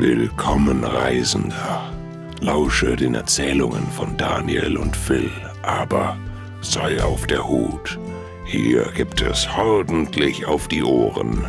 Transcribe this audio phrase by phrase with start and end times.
[0.00, 1.92] Willkommen, Reisender.
[2.40, 5.30] Lausche den Erzählungen von Daniel und Phil,
[5.60, 6.16] aber
[6.62, 7.98] sei auf der Hut.
[8.46, 11.44] Hier gibt es ordentlich auf die Ohren.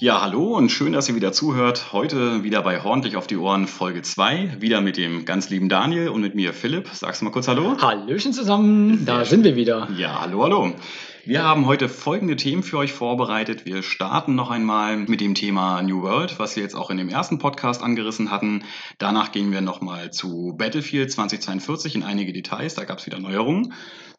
[0.00, 1.92] Ja, hallo und schön, dass ihr wieder zuhört.
[1.92, 4.56] Heute wieder bei Hornlich auf die Ohren Folge 2.
[4.58, 6.88] Wieder mit dem ganz lieben Daniel und mit mir Philipp.
[6.92, 7.76] Sagst du mal kurz Hallo?
[7.80, 9.88] Hallöchen zusammen, da sind wir wieder.
[9.96, 10.72] Ja, hallo, hallo.
[11.28, 13.66] Wir haben heute folgende Themen für euch vorbereitet.
[13.66, 17.10] Wir starten noch einmal mit dem Thema New World, was wir jetzt auch in dem
[17.10, 18.64] ersten Podcast angerissen hatten.
[18.96, 22.76] Danach gehen wir nochmal zu Battlefield 2042 in einige Details.
[22.76, 23.74] Da gab es wieder Neuerungen.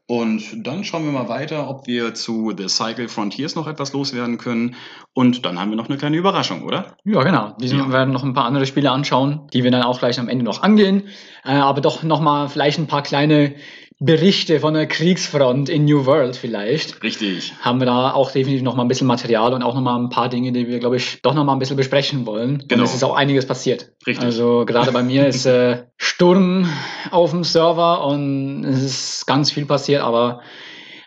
[0.09, 4.39] Und dann schauen wir mal weiter, ob wir zu The Cycle Frontiers noch etwas loswerden
[4.39, 4.73] können.
[5.13, 6.97] Und dann haben wir noch eine kleine Überraschung, oder?
[7.03, 7.53] Ja, genau.
[7.59, 7.91] Wir ja.
[7.91, 10.63] werden noch ein paar andere Spiele anschauen, die wir dann auch gleich am Ende noch
[10.63, 11.03] angehen.
[11.45, 13.53] Äh, aber doch nochmal vielleicht ein paar kleine
[14.01, 17.03] Berichte von der Kriegsfront in New World vielleicht.
[17.03, 17.53] Richtig.
[17.59, 20.09] Haben wir da auch definitiv noch mal ein bisschen Material und auch noch mal ein
[20.09, 22.63] paar Dinge, die wir, glaube ich, doch noch mal ein bisschen besprechen wollen.
[22.65, 22.81] Genau.
[22.81, 23.91] Und es ist auch einiges passiert.
[24.07, 24.23] Richtig.
[24.23, 26.69] Also gerade bei mir ist äh, Sturm
[27.11, 30.41] auf dem Server und es ist ganz viel passiert, aber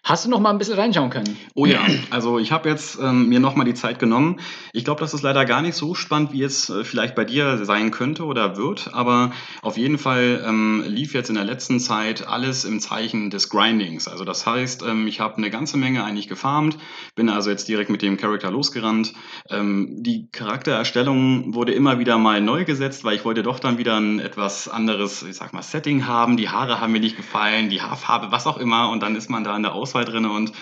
[0.05, 1.36] Hast du noch mal ein bisschen reinschauen können?
[1.55, 4.41] Oh ja, also ich habe jetzt ähm, mir noch mal die Zeit genommen.
[4.72, 7.64] Ich glaube, das ist leider gar nicht so spannend, wie es äh, vielleicht bei dir
[7.64, 9.30] sein könnte oder wird, aber
[9.62, 14.08] auf jeden Fall ähm, lief jetzt in der letzten Zeit alles im Zeichen des Grindings.
[14.08, 16.78] Also das heißt, ähm, ich habe eine ganze Menge eigentlich gefarmt,
[17.14, 19.12] bin also jetzt direkt mit dem Charakter losgerannt.
[19.50, 23.98] Ähm, die Charaktererstellung wurde immer wieder mal neu gesetzt, weil ich wollte doch dann wieder
[23.98, 26.36] ein etwas anderes, ich sag mal, Setting haben.
[26.36, 29.45] Die Haare haben mir nicht gefallen, die Haarfarbe, was auch immer, und dann ist man
[29.45, 30.53] da in der Aus Auswahl drin und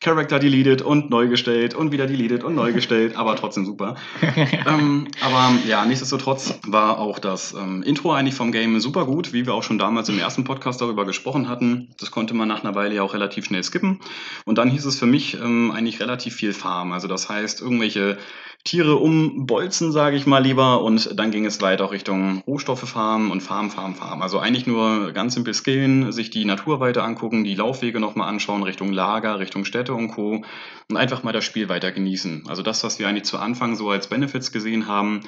[0.00, 3.96] Character deleted und neu gestellt und wieder deleted und neu gestellt, aber trotzdem super.
[4.66, 9.44] ähm, aber ja, nichtsdestotrotz war auch das ähm, Intro eigentlich vom Game super gut, wie
[9.44, 11.94] wir auch schon damals im ersten Podcast darüber gesprochen hatten.
[11.98, 13.98] Das konnte man nach einer Weile ja auch relativ schnell skippen.
[14.44, 16.92] Und dann hieß es für mich ähm, eigentlich relativ viel Farm.
[16.92, 18.18] Also das heißt, irgendwelche
[18.64, 20.82] Tiere umbolzen, sage ich mal lieber.
[20.82, 24.20] Und dann ging es weiter auch Richtung Rohstoffe farmen und Farm, Farm, Farm.
[24.20, 28.62] Also eigentlich nur ganz simpel skillen, sich die Natur weiter angucken, die Laufwege nochmal anschauen,
[28.62, 30.44] Richtung Lager, Richtung Städte und Co.
[30.90, 32.44] Und einfach mal das Spiel weiter genießen.
[32.48, 35.20] Also das, was wir eigentlich zu Anfang so als Benefits gesehen haben,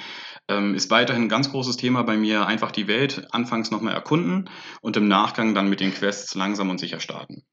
[0.48, 2.46] ähm, ist weiterhin ein ganz großes Thema bei mir.
[2.46, 4.50] Einfach die Welt anfangs nochmal erkunden
[4.82, 7.44] und im Nachgang dann mit den Quests langsam und sicher starten.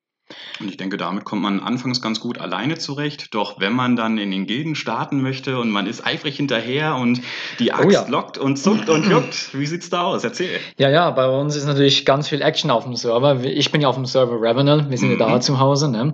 [0.59, 3.33] Und ich denke, damit kommt man anfangs ganz gut alleine zurecht.
[3.33, 7.21] Doch wenn man dann in den Gilden starten möchte und man ist eifrig hinterher und
[7.59, 8.07] die Axt oh ja.
[8.07, 10.23] lockt und zuckt und juckt, wie sieht's da aus?
[10.23, 10.59] Erzähl.
[10.77, 13.43] Ja, ja, bei uns ist natürlich ganz viel Action auf dem Server.
[13.43, 15.19] Ich bin ja auf dem Server Revenant, wir sind mhm.
[15.19, 15.41] ja da mhm.
[15.41, 15.89] zu Hause.
[15.89, 16.13] Ne?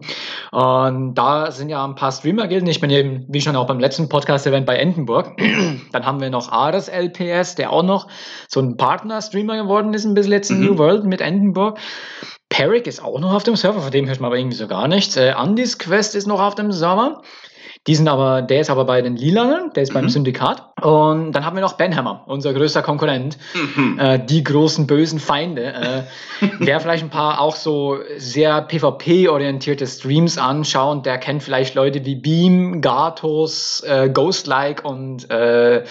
[0.51, 2.67] Und da sind ja ein paar Streamer-Gilden.
[2.67, 5.37] Ich bin eben, wie schon auch beim letzten Podcast erwähnt, bei Endenburg.
[5.91, 8.07] dann haben wir noch Ares LPS, der auch noch
[8.47, 10.65] so ein Partner-Streamer geworden ist, ein bisschen jetzt in mhm.
[10.65, 11.79] New World mit Endenburg.
[12.53, 14.87] Peric ist auch noch auf dem Server, von dem hört man aber irgendwie so gar
[14.87, 15.17] nichts.
[15.17, 17.23] Äh, Andys Quest ist noch auf dem Server.
[17.87, 19.95] Die sind aber, der ist aber bei den Lilanen, der ist mhm.
[19.95, 20.61] beim Syndikat.
[20.79, 23.39] Und dann haben wir noch Benhammer, unser größter Konkurrent.
[23.55, 23.97] Mhm.
[23.99, 25.73] Äh, die großen bösen Feinde.
[25.73, 32.05] Äh, wer vielleicht ein paar auch so sehr PvP-orientierte Streams anschaut, der kennt vielleicht Leute
[32.05, 35.83] wie Beam, Gatos, äh, Ghostlike und äh,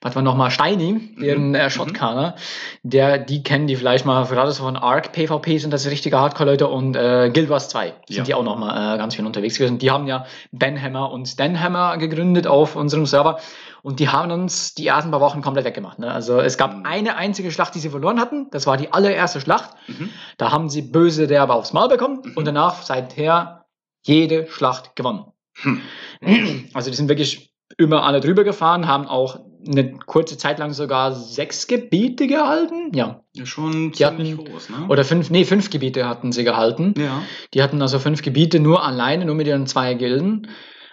[0.00, 1.54] was war nochmal Steini, deren mhm.
[1.54, 2.36] äh, Shotcaner,
[2.82, 6.68] der, die kennen die vielleicht mal, gerade so von Arc PvP sind das richtige Hardcore-Leute
[6.68, 8.22] und äh, Guild Wars 2 sind ja.
[8.22, 9.78] die auch nochmal äh, ganz viel unterwegs gewesen.
[9.78, 13.40] Die haben ja Benhammer und Stanhammer gegründet auf unserem Server
[13.82, 15.98] und die haben uns die ersten paar Wochen komplett weggemacht.
[15.98, 16.12] Ne?
[16.12, 16.86] Also es gab mhm.
[16.86, 19.70] eine einzige Schlacht, die sie verloren hatten, das war die allererste Schlacht.
[19.88, 20.10] Mhm.
[20.36, 22.32] Da haben sie böse derbe aufs Maul bekommen mhm.
[22.36, 23.66] und danach seither
[24.04, 25.24] jede Schlacht gewonnen.
[25.60, 26.68] Hm.
[26.72, 31.12] Also die sind wirklich immer alle drüber gefahren, haben auch eine kurze Zeit lang sogar
[31.12, 32.92] sechs Gebiete gehalten.
[32.94, 33.22] Ja.
[33.34, 34.86] ja schon die hatten, groß, ne?
[34.88, 36.94] Oder fünf, nee, fünf Gebiete hatten sie gehalten.
[36.96, 37.22] Ja.
[37.54, 40.48] Die hatten also fünf Gebiete nur alleine, nur mit ihren zwei Gilden.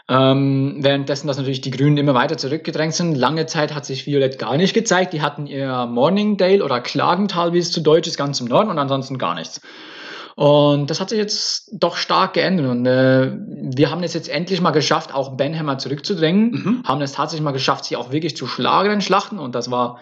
[0.08, 3.16] Ähm, währenddessen, dass natürlich die Grünen immer weiter zurückgedrängt sind.
[3.16, 5.14] Lange Zeit hat sich Violett gar nicht gezeigt.
[5.14, 8.78] Die hatten ihr Morningdale oder Klagental, wie es zu Deutsch ist, ganz im Norden und
[8.78, 9.62] ansonsten gar nichts.
[10.36, 12.68] Und das hat sich jetzt doch stark geändert.
[12.68, 13.32] Und äh,
[13.76, 16.52] wir haben es jetzt endlich mal geschafft, auch Benhammer zurückzudrängen.
[16.52, 16.84] Mhm.
[16.86, 19.40] Haben es tatsächlich mal geschafft, sie auch wirklich zu schlagen in Schlachten.
[19.40, 20.00] Und das war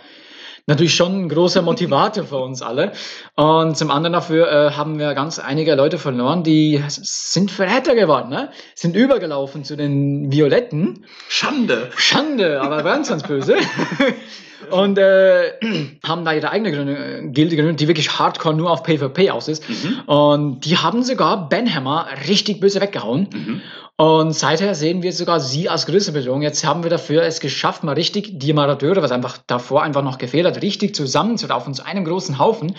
[0.66, 2.94] natürlich schon ein großer Motivator für uns alle.
[3.36, 8.30] Und zum anderen dafür äh, haben wir ganz einige Leute verloren, die sind Verräter geworden,
[8.30, 8.50] ne?
[8.74, 11.06] sind übergelaufen zu den Violetten.
[11.30, 11.92] Schande.
[11.96, 13.56] Schande, aber ganz, ganz böse.
[14.72, 15.54] und äh,
[16.04, 19.68] haben da ihre eigene Gilde gegründet, die wirklich hardcore nur auf PvP aus ist.
[19.70, 20.00] Mhm.
[20.06, 23.28] Und die haben sogar Benhammer richtig böse weggehauen.
[23.32, 23.62] Mhm.
[23.96, 26.42] Und seither sehen wir sogar sie als größere Bedrohung.
[26.42, 30.18] Jetzt haben wir dafür es geschafft, mal richtig die Maradeure, was einfach davor einfach noch
[30.18, 32.76] gefehlt hat, richtig zusammenzulaufen zu einem großen Haufen.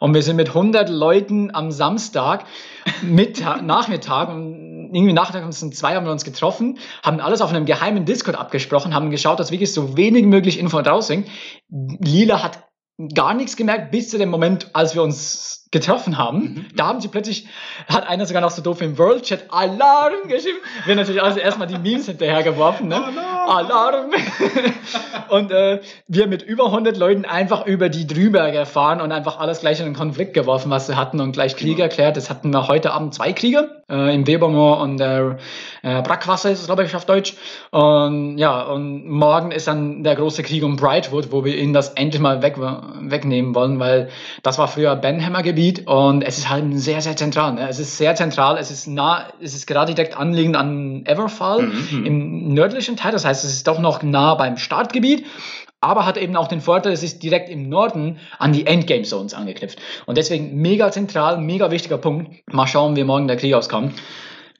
[0.00, 2.44] Und wir sind mit 100 Leuten am Samstag,
[3.02, 8.04] Mittag, Nachmittag, irgendwie Nachmittag um zwei haben wir uns getroffen, haben alles auf einem geheimen
[8.04, 11.26] Discord abgesprochen, haben geschaut, dass wirklich so wenig möglich Info rausging.
[11.70, 12.64] Lila hat
[13.14, 16.38] gar nichts gemerkt bis zu dem Moment, als wir uns getroffen haben.
[16.38, 16.66] Mhm.
[16.74, 17.46] Da haben sie plötzlich,
[17.88, 20.58] hat einer sogar noch so doof im World Chat Alarm geschrieben.
[20.84, 22.88] Wir haben natürlich also erstmal die Memes hinterhergeworfen.
[22.88, 22.96] Ne?
[22.96, 23.50] Alarm!
[23.50, 24.10] Alarm.
[25.28, 29.60] und äh, wir mit über 100 Leuten einfach über die drüber gefahren und einfach alles
[29.60, 31.82] gleich in den Konflikt geworfen, was sie hatten und gleich Krieg genau.
[31.82, 32.16] erklärt.
[32.16, 35.38] Das hatten wir heute Abend zwei Krieger, äh, im Webermoor und der
[35.82, 37.34] äh, Brackwasser ist es, glaube ich, auf Deutsch.
[37.70, 41.90] Und ja, und morgen ist dann der große Krieg um Brightwood, wo wir ihnen das
[41.90, 44.08] endlich mal weg, wegnehmen wollen, weil
[44.42, 47.54] das war früher Benhammer Gebiet Gebiet und es ist halt sehr, sehr zentral.
[47.54, 47.68] Ne?
[47.68, 51.98] Es ist sehr zentral, es ist nah, es ist gerade direkt anliegend an Everfall mhm,
[51.98, 52.06] mhm.
[52.06, 55.26] im nördlichen Teil, das heißt, es ist doch noch nah beim Startgebiet,
[55.80, 59.34] aber hat eben auch den Vorteil, es ist direkt im Norden an die Endgame Zones
[59.34, 59.80] angeknüpft.
[60.06, 62.30] Und deswegen mega zentral, mega wichtiger Punkt.
[62.52, 63.94] Mal schauen, wie morgen der Krieg auskommt.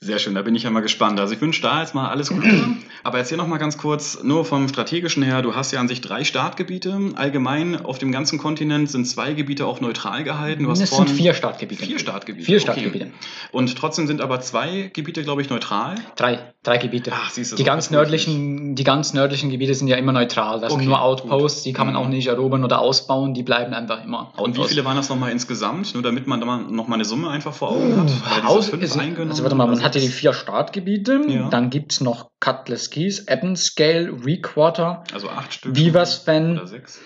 [0.00, 1.18] Sehr schön, da bin ich ja mal gespannt.
[1.18, 2.48] Also ich wünsche da jetzt mal alles Gute.
[3.02, 6.00] Aber erzähl noch mal ganz kurz, nur vom strategischen her, du hast ja an sich
[6.00, 6.96] drei Startgebiete.
[7.16, 10.64] Allgemein auf dem ganzen Kontinent sind zwei Gebiete auch neutral gehalten.
[10.64, 11.84] Du hast es sind vier Startgebiete.
[11.84, 12.46] Vier Startgebiete.
[12.46, 13.06] Vier Startgebiete.
[13.06, 13.14] Okay.
[13.50, 15.96] Und trotzdem sind aber zwei Gebiete, glaube ich, neutral.
[16.14, 17.10] Drei, drei Gebiete.
[17.12, 20.60] Ach, siehst du, die ganz nördlichen, die ganz nördlichen Gebiete sind ja immer neutral.
[20.60, 21.66] Das okay, sind nur Outposts, gut.
[21.66, 22.00] die kann man mhm.
[22.00, 23.34] auch nicht erobern oder ausbauen.
[23.34, 24.28] Die bleiben einfach immer.
[24.36, 24.44] Outposts.
[24.44, 25.94] Und wie viele waren das nochmal insgesamt?
[25.94, 28.10] Nur damit man da noch mal eine Summe einfach vor Augen hat.
[28.10, 31.20] Uh, Aus, also, also warte mal, man hatte die vier Startgebiete.
[31.28, 31.48] Ja.
[31.48, 35.74] Dann gibt es noch Cutlass Keys, Ebbenscale, Requarter, also acht Stück.
[35.74, 37.00] Beaverspan, oder sechs.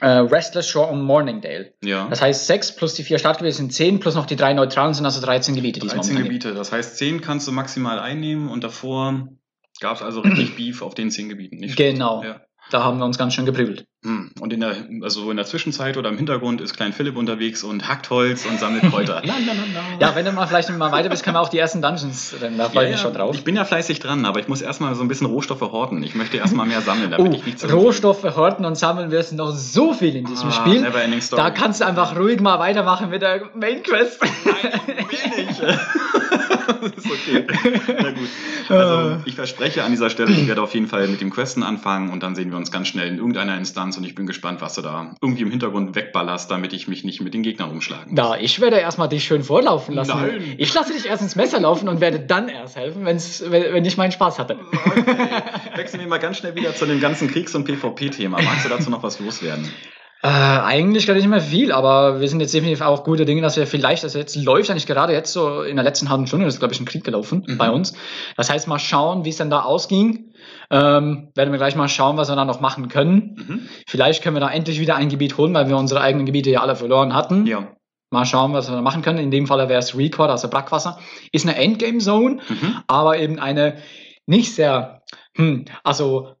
[0.00, 1.74] Äh, Restless Shore und Morningdale.
[1.82, 2.06] Ja.
[2.08, 5.04] Das heißt, sechs plus die vier Startgebiete sind zehn, plus noch die drei neutralen sind
[5.04, 5.80] also 13 Gebiete.
[5.80, 9.28] 13 Gebiete, das heißt, zehn kannst du maximal einnehmen und davor
[9.80, 11.56] gab es also richtig Beef auf den zehn Gebieten.
[11.56, 12.22] Nicht genau.
[12.22, 12.40] Ja.
[12.70, 13.86] Da haben wir uns ganz schön geprügelt.
[14.04, 14.30] Hm.
[14.38, 17.88] Und in der, also in der Zwischenzeit oder im Hintergrund ist Klein Philipp unterwegs und
[17.88, 19.22] hackt Holz und sammelt Kräuter.
[20.00, 22.68] ja, wenn du mal vielleicht mal weiter bist, können wir auch die ersten Dungeons, da
[22.68, 23.34] freue ich mich schon drauf.
[23.34, 26.00] Ich bin ja fleißig dran, aber ich muss erstmal so ein bisschen Rohstoffe horten.
[26.04, 29.32] Ich möchte erstmal mehr sammeln, damit oh, ich nicht so Rohstoffe horten und sammeln wirst
[29.32, 30.86] noch so viel in diesem ah, Spiel.
[31.32, 34.20] Da kannst du einfach ruhig mal weitermachen mit der Main Quest.
[34.44, 35.60] Nein, will nicht.
[35.60, 37.46] das ist okay.
[38.00, 38.28] Na gut.
[38.68, 42.10] Also ich verspreche an dieser Stelle, ich werde auf jeden Fall mit dem Questen anfangen
[42.10, 44.74] und dann sehen wir uns ganz schnell in irgendeiner Instanz und ich bin gespannt, was
[44.74, 48.18] du da irgendwie im Hintergrund wegballerst, damit ich mich nicht mit den Gegnern umschlagen muss.
[48.18, 50.10] Na, ich werde erstmal dich schön vorlaufen lassen.
[50.10, 50.54] Nein.
[50.58, 53.96] Ich lasse dich erst ins Messer laufen und werde dann erst helfen, wenn's, wenn ich
[53.96, 54.58] meinen Spaß hatte.
[54.72, 55.04] Okay.
[55.76, 58.42] Wechseln wir mal ganz schnell wieder zu dem ganzen Kriegs- und PvP-Thema.
[58.42, 59.70] Magst du dazu noch was loswerden?
[60.20, 63.56] Äh, eigentlich gar nicht mehr viel, aber wir sind jetzt definitiv auch gute Dinge, dass
[63.56, 66.54] wir vielleicht, also jetzt läuft eigentlich gerade jetzt so in der letzten halben Stunde, das
[66.54, 67.56] ist glaube ich ein Krieg gelaufen mhm.
[67.56, 67.94] bei uns.
[68.36, 70.32] Das heißt, mal schauen, wie es dann da ausging.
[70.70, 73.36] Ähm, werden wir gleich mal schauen, was wir da noch machen können.
[73.36, 73.68] Mhm.
[73.86, 76.62] Vielleicht können wir da endlich wieder ein Gebiet holen, weil wir unsere eigenen Gebiete ja
[76.62, 77.46] alle verloren hatten.
[77.46, 77.68] Ja.
[78.10, 79.18] Mal schauen, was wir da machen können.
[79.18, 80.98] In dem Fall wäre es Record, also Brackwasser.
[81.30, 82.76] Ist eine Endgame-Zone, mhm.
[82.88, 83.76] aber eben eine
[84.26, 85.02] nicht sehr,
[85.36, 86.37] hm, also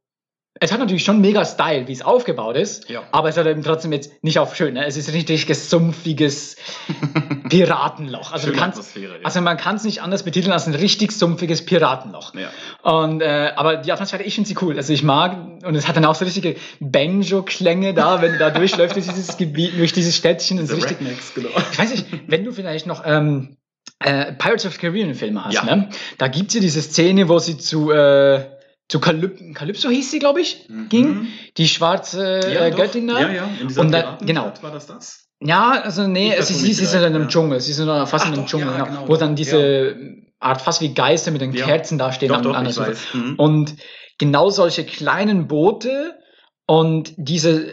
[0.60, 3.02] es hat natürlich schon mega Style, wie es aufgebaut ist, ja.
[3.12, 4.74] aber es hat eben trotzdem jetzt nicht auf schön.
[4.74, 4.86] Ne?
[4.86, 6.56] Es ist richtig gesumpfiges
[7.48, 8.32] Piratenloch.
[8.32, 9.08] Also, kannst, ja.
[9.22, 12.34] also man kann es nicht anders betiteln als ein richtig sumpfiges Piratenloch.
[12.34, 12.50] Ja.
[12.82, 14.76] Und, äh, aber die Atmosphäre, ich finde sie cool.
[14.76, 18.50] Also ich mag, und es hat dann auch so richtige Banjo-Klänge da, wenn du da
[18.50, 20.58] durchläufst durch dieses Gebiet, durch dieses Städtchen.
[20.58, 20.98] Das richtig,
[21.34, 21.50] genau.
[21.72, 23.56] Ich weiß nicht, wenn du vielleicht noch ähm,
[24.00, 25.88] äh, Pirates of the Caribbean Filme hast, ne?
[26.18, 27.92] da gibt es ja diese Szene, wo sie zu...
[27.92, 28.57] Äh,
[28.88, 30.88] zu Kalyp Kalypso hieß sie, glaube ich, mhm.
[30.88, 31.26] ging.
[31.56, 33.20] Die schwarze ja, äh, Göttin da.
[33.20, 34.52] Ja, ja, in dieser und da, genau.
[34.62, 35.28] war das das?
[35.40, 37.28] Ja, also nee, sie, sie, sie ist in einem ja.
[37.28, 39.08] Dschungel, sie sind fast Ach, in einem doch, Dschungel, ja, genau.
[39.08, 39.96] wo dann diese
[40.40, 42.28] Art fast wie Geister mit den Kerzen da stehen.
[42.28, 43.34] Doch, doch, an, an mhm.
[43.36, 43.76] Und
[44.18, 46.18] genau solche kleinen Boote
[46.66, 47.72] und diese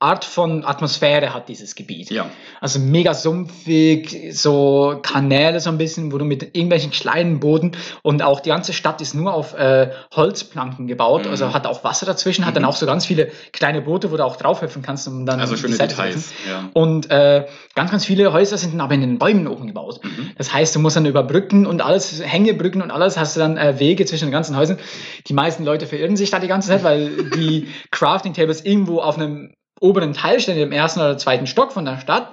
[0.00, 2.10] Art von Atmosphäre hat dieses Gebiet.
[2.10, 2.30] Ja.
[2.58, 8.22] Also mega sumpfig, so Kanäle so ein bisschen, wo du mit irgendwelchen kleinen Booten und
[8.22, 11.30] auch die ganze Stadt ist nur auf äh, Holzplanken gebaut, mhm.
[11.32, 12.46] also hat auch Wasser dazwischen, mhm.
[12.46, 12.70] hat dann mhm.
[12.70, 15.76] auch so ganz viele kleine Boote, wo du auch draufhüpfen kannst, um dann also schöne
[15.76, 16.32] Details.
[16.48, 16.70] Ja.
[16.72, 20.00] Und äh, ganz, ganz viele Häuser sind dann aber in den Bäumen oben gebaut.
[20.02, 20.30] Mhm.
[20.38, 23.58] Das heißt, du musst dann über Brücken und alles, Hängebrücken und alles, hast du dann
[23.58, 24.78] äh, Wege zwischen den ganzen Häusern.
[25.26, 29.18] Die meisten Leute verirren sich da die ganze Zeit, weil die Crafting Tables irgendwo auf
[29.18, 32.28] einem oberen Teil stehen, im ersten oder zweiten Stock von der Stadt.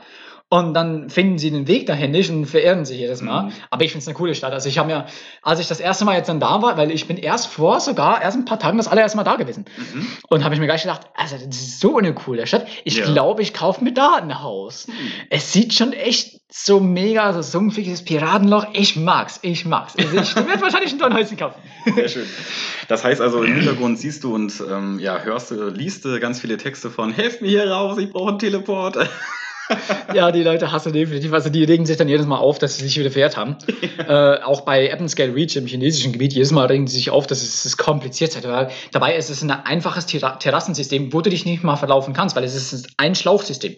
[0.50, 3.44] Und dann finden sie den Weg dahin nicht und verirren sich jedes Mal.
[3.44, 3.52] Mhm.
[3.70, 4.54] Aber ich finde es eine coole Stadt.
[4.54, 5.06] Also ich habe mir,
[5.42, 8.22] als ich das erste Mal jetzt dann da war, weil ich bin erst vor sogar,
[8.22, 9.66] erst ein paar Tagen das allererste Mal da gewesen.
[9.76, 10.08] Mhm.
[10.30, 12.66] Und habe ich mir gleich gedacht, also das ist so eine coole Stadt.
[12.86, 13.06] Ich ja.
[13.06, 14.88] glaube, ich kaufe mir da ein Haus.
[14.88, 14.94] Mhm.
[15.30, 18.68] Es sieht schon echt so mega, so sumpfiges Piratenloch.
[18.72, 19.98] Ich mag's, ich mag's.
[19.98, 21.62] Also ich werde wahrscheinlich ein Dornhäuschen kaufen.
[21.94, 22.26] Sehr schön.
[22.88, 26.40] Das heißt also, im Hintergrund siehst du und ähm, ja, hörst du, liest du ganz
[26.40, 28.98] viele Texte von Helft mir hier raus, ich brauche einen Teleport.
[30.14, 31.34] ja, die Leute hassen definitiv.
[31.34, 33.58] Also die regen sich dann jedes Mal auf, dass sie sich wieder verehrt haben.
[34.08, 37.42] äh, auch bei Eppenscale Reach im chinesischen Gebiet, jedes Mal regen sie sich auf, dass
[37.42, 38.48] es, es kompliziert ist.
[38.92, 42.56] Dabei ist es ein einfaches Terrassensystem, wo du dich nicht mal verlaufen kannst, weil es
[42.56, 43.78] ist ein Schlauchsystem.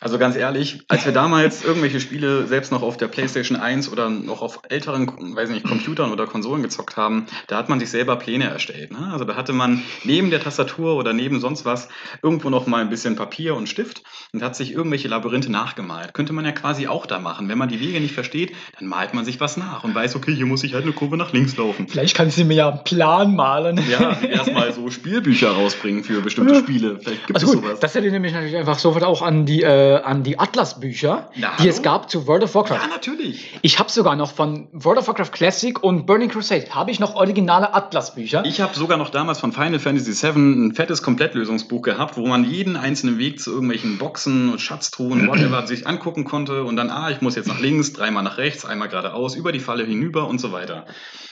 [0.00, 4.08] Also ganz ehrlich, als wir damals irgendwelche Spiele selbst noch auf der PlayStation 1 oder
[4.08, 8.16] noch auf älteren, weiß nicht, Computern oder Konsolen gezockt haben, da hat man sich selber
[8.16, 8.92] Pläne erstellt.
[8.92, 9.10] Ne?
[9.12, 11.88] Also da hatte man neben der Tastatur oder neben sonst was
[12.22, 14.02] irgendwo noch mal ein bisschen Papier und Stift
[14.32, 16.14] und hat sich irgendwelche Labyrinthe nachgemalt.
[16.14, 17.48] Könnte man ja quasi auch da machen.
[17.48, 20.34] Wenn man die Wege nicht versteht, dann malt man sich was nach und weiß, okay,
[20.34, 21.86] hier muss ich halt eine Kurve nach links laufen.
[21.88, 23.80] Vielleicht kannst du mir ja einen Plan malen.
[23.90, 26.98] Ja, erstmal so Spielbücher rausbringen für bestimmte Spiele.
[27.00, 27.80] Vielleicht gibt also es gut, sowas.
[27.80, 31.30] Das erinnert mich natürlich einfach sofort auch an die, äh, an die Atlas-Bücher,
[31.62, 32.80] die es gab zu World of Warcraft.
[32.82, 33.58] Ja, natürlich.
[33.62, 37.14] Ich habe sogar noch von World of Warcraft Classic und Burning Crusade habe ich noch
[37.14, 38.44] originale Atlas-Bücher.
[38.46, 42.44] Ich habe sogar noch damals von Final Fantasy VII ein fettes Komplettlösungsbuch gehabt, wo man
[42.44, 47.10] jeden einzelnen Weg zu irgendwelchen Boxen und Schatztruhen, whatever, sich angucken konnte und dann, ah,
[47.10, 50.40] ich muss jetzt nach links, dreimal nach rechts, einmal geradeaus, über die Falle hinüber und
[50.40, 50.86] so weiter.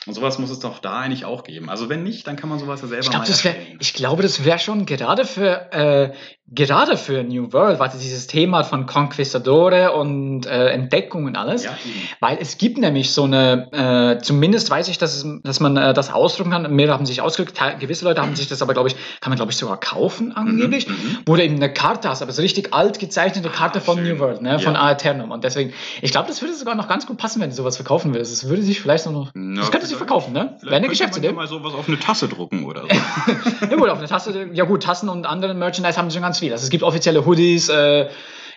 [0.07, 1.69] Und sowas muss es doch da eigentlich auch geben.
[1.69, 3.79] Also wenn nicht, dann kann man sowas ja selber Ich, glaub, mal das wär, erstellen.
[3.81, 6.13] ich glaube, das wäre schon gerade für, äh,
[6.49, 11.65] gerade für New World, weil dieses Thema von Conquistadore und äh, Entdeckung und alles.
[11.65, 11.77] Ja.
[12.21, 15.93] Weil es gibt nämlich so eine, äh, zumindest weiß ich, dass, es, dass man äh,
[15.93, 16.73] das ausdrucken kann.
[16.73, 19.51] Mehrere haben sich ausgedrückt, gewisse Leute haben sich das aber, glaube ich, kann man, glaube
[19.51, 21.19] ich, sogar kaufen angeblich, mhm.
[21.27, 24.09] wo du eben eine Karte hast, aber so richtig alt gezeichnete Karte von schön.
[24.09, 24.81] New World, ne, von Ja.
[24.83, 25.31] Aeternum.
[25.31, 28.13] Und deswegen, ich glaube, das würde sogar noch ganz gut passen, wenn du sowas verkaufen
[28.15, 28.33] würdest.
[28.33, 30.57] Es würde sich vielleicht noch, Na, das könnte sich verkaufen, ne?
[30.63, 31.33] Wäre eine Geschäftsidee.
[31.33, 32.89] mal sowas auf eine Tasse drucken oder so.
[33.71, 36.39] Ja gut, auf eine Tasse, ja gut, Tassen und anderen Merchandise haben sie schon ganz
[36.39, 36.53] viel.
[36.53, 38.09] Also es gibt offizielle Hoodies, äh,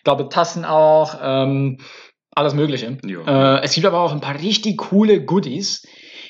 [0.03, 1.77] glaube Tassen auch, ähm,
[2.35, 2.97] alles Mögliche.
[3.05, 5.85] Äh, es gibt aber auch ein paar richtig coole Goodies,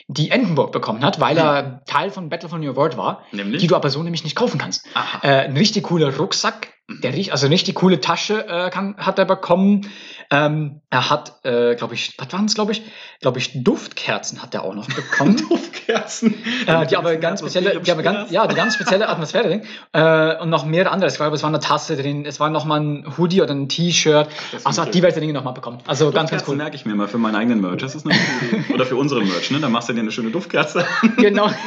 [0.07, 3.61] die Endenburg bekommen hat, weil er Teil von Battle for New World war, Nämlich?
[3.61, 4.87] die du aber so nämlich nicht kaufen kannst.
[4.95, 5.19] Aha.
[5.21, 9.19] Äh, ein richtig cooler Rucksack, der riecht, also eine richtig coole Tasche äh, kann, hat
[9.19, 9.87] er bekommen.
[10.31, 12.83] Ähm, er hat, äh, glaube ich, was waren es, glaube ich,
[13.19, 15.37] glaube ich, Duftkerzen hat er auch noch bekommen.
[15.49, 16.35] Duftkerzen.
[16.67, 19.61] Äh, die aber ganz spezielle, die aber ganz, ja, die ganz spezielle Atmosphäre
[19.93, 21.09] äh, und noch mehrere andere.
[21.09, 23.69] Ich glaube, es war eine Tasse drin, es war noch mal ein Hoodie oder ein
[23.69, 24.27] T-Shirt.
[24.63, 25.79] Also hat diverse Dinge noch mal bekommen.
[25.87, 26.55] Also ganz, ganz cool.
[26.55, 27.81] merke ich mir mal für meinen eigenen Merch.
[27.81, 28.73] Das ist eine gute Idee.
[28.73, 29.59] Oder für unseren Merch, ne?
[29.59, 30.85] Da machst du dir eine schöne Duftkerze.
[31.17, 31.49] genau.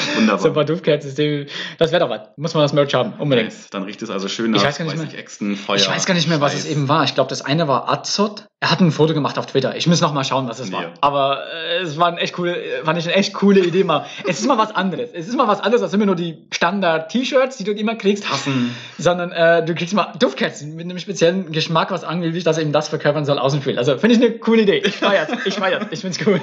[0.16, 0.56] Wunderbar.
[0.58, 1.46] ein Duftkerzen, die-
[1.78, 2.20] das wäre doch was.
[2.36, 3.48] Muss man das Merch haben, unbedingt.
[3.48, 3.68] Nice.
[3.70, 5.18] Dann riecht es also schön nach, weiß gar nicht mehr.
[5.18, 5.76] Äxten, Feuer.
[5.76, 6.72] Ich weiß gar nicht mehr, was es Schweiß.
[6.72, 7.04] eben war.
[7.04, 8.44] Ich glaube, das eine war Azot.
[8.60, 9.74] Er hat ein Foto gemacht auf Twitter.
[9.76, 10.82] Ich muss noch mal schauen, was es war.
[10.82, 10.90] Ja.
[11.00, 14.06] Aber äh, es war eine echt coole, fand ich eine echt coole Idee mal.
[14.28, 15.10] Es ist mal was anderes.
[15.12, 18.24] Es ist mal was anderes als immer nur die Standard-T-Shirts, die du immer kriegst.
[18.24, 18.74] Tassen.
[18.98, 22.88] sondern äh, du kriegst mal Duftkerzen mit einem speziellen Geschmack, was angeblich, dass eben das
[22.88, 23.78] verkörpern soll, Außenspiel.
[23.78, 24.78] Also finde ich eine coole Idee.
[24.84, 25.28] Ich feier's.
[25.44, 25.86] Ich feier's.
[25.90, 26.40] Ich find's cool.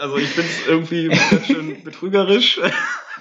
[0.00, 2.60] Also ich finde es irgendwie ganz schön betrügerisch.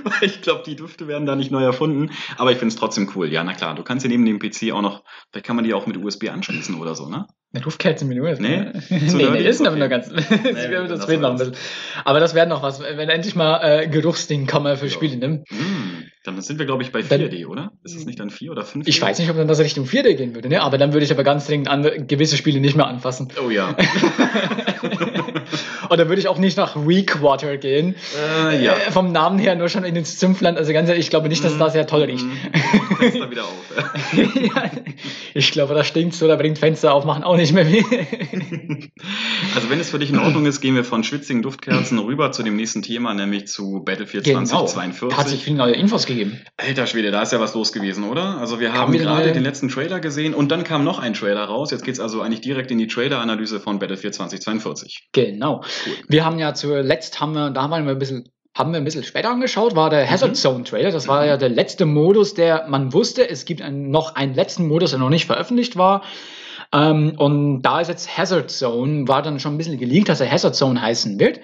[0.04, 2.12] weil ich glaube, die Düfte werden da nicht neu erfunden.
[2.38, 3.32] Aber ich finde es trotzdem cool.
[3.32, 3.76] Ja, na klar.
[3.76, 6.30] Du kannst ja neben dem PC auch noch, vielleicht kann man die auch mit USB
[6.30, 7.26] anschließen oder so, ne?
[7.54, 8.40] Eine Duftkerzen mit US.
[8.40, 8.66] Nee?
[8.90, 9.44] nee, Zu nee, nerdy?
[9.46, 9.80] das ist aber Okay.
[9.80, 10.10] nur ganz.
[10.10, 11.56] dann das fehlt noch ein bisschen.
[12.04, 14.92] Aber das wäre noch was, wenn endlich mal äh, Geruchsding kommen für Ja.
[14.92, 15.50] Spiele nimmt.
[15.50, 17.72] Hm, dann sind wir, glaube ich, bei Dann- 4D, oder?
[17.84, 18.86] Ist es nicht dann 4 oder 5?
[18.88, 20.62] Ich weiß nicht, ob dann das Richtung 4D gehen würde, ne?
[20.62, 23.30] aber dann würde ich aber ganz dringend andere, gewisse Spiele nicht mehr anfassen.
[23.44, 23.74] Oh ja.
[25.90, 27.96] Oder würde ich auch nicht nach Weakwater gehen.
[28.50, 28.74] äh, ja.
[28.74, 30.58] Äh, vom Namen her nur schon in ins Zümpfland.
[30.58, 32.22] Also ganz ehrlich, ich glaube nicht, dass das sehr toll riecht.
[32.24, 32.32] Hm,
[32.98, 33.54] fängst da wieder auf.
[34.14, 34.72] ja,
[35.34, 37.84] ich glaube, da stinkt so, da bringt Fenster aufmachen auch nicht mehr viel.
[39.56, 42.44] Also wenn es für dich in Ordnung ist, gehen wir von schwitzigen Duftkerzen rüber zu
[42.44, 44.40] dem nächsten Thema, nämlich zu Battlefield Genau.
[44.44, 45.10] 2042.
[45.10, 46.42] Da hat sich viele neue Infos gegeben.
[46.58, 48.38] Alter Schwede, da ist ja was los gewesen, oder?
[48.40, 51.72] Also wir haben gerade den letzten Trailer gesehen und dann kam noch ein Trailer raus.
[51.72, 55.08] Jetzt geht's also eigentlich direkt in die Trailer-Analyse von Battlefield 2042.
[55.12, 55.37] Genau.
[56.08, 59.04] Wir haben ja zuletzt, haben wir, da waren wir ein bisschen, haben wir ein bisschen
[59.04, 60.36] später angeschaut, war der Hazard Mhm.
[60.36, 60.92] Zone Trailer.
[60.92, 64.68] Das war ja der letzte Modus, der man wusste, es gibt einen, noch einen letzten
[64.68, 66.04] Modus, der noch nicht veröffentlicht war.
[66.74, 70.32] Ähm, und da ist jetzt Hazard Zone, war dann schon ein bisschen geleakt, dass er
[70.32, 71.40] Hazard Zone heißen wird.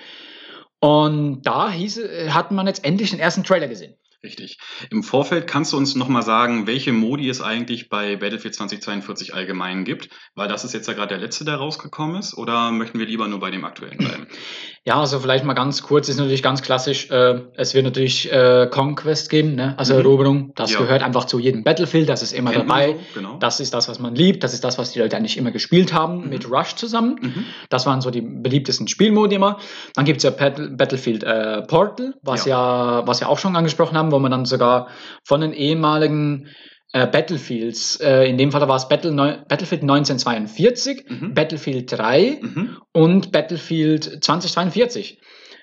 [0.80, 3.96] Und da hieß, äh, hat man jetzt endlich den ersten Trailer gesehen.
[4.24, 4.58] Richtig.
[4.90, 9.84] Im Vorfeld kannst du uns nochmal sagen, welche Modi es eigentlich bei Battlefield 2042 allgemein
[9.84, 13.06] gibt, weil das ist jetzt ja gerade der letzte, der rausgekommen ist, oder möchten wir
[13.06, 14.28] lieber nur bei dem aktuellen bleiben?
[14.86, 18.68] Ja, also vielleicht mal ganz kurz, ist natürlich ganz klassisch, äh, es wird natürlich äh,
[18.70, 19.76] Conquest geben, ne?
[19.78, 20.00] also Mhm.
[20.02, 20.80] Eroberung, das Ja.
[20.80, 22.88] gehört einfach zu jedem Battlefield, das ist immer Kennt dabei.
[23.14, 23.38] so, genau.
[23.38, 25.94] Das ist das, was man liebt, das ist das, was die Leute eigentlich immer gespielt
[25.94, 26.30] haben, Mhm.
[26.30, 27.16] mit Rush zusammen.
[27.22, 27.46] Mhm.
[27.70, 29.58] Das waren so die beliebtesten Spielmodi immer.
[29.96, 33.08] Dann gibt's ja Battle, Battlefield äh, Portal, was ja.
[33.08, 34.88] was wir auch schon angesprochen haben, wo man dann sogar
[35.26, 36.48] von den ehemaligen
[36.94, 39.12] äh, Battlefields, äh, in dem Fall war es Battle
[39.50, 41.34] Battlefield 1942, Mhm.
[41.34, 42.78] Battlefield 3 Mhm.
[42.94, 45.20] und Battlefield 2042.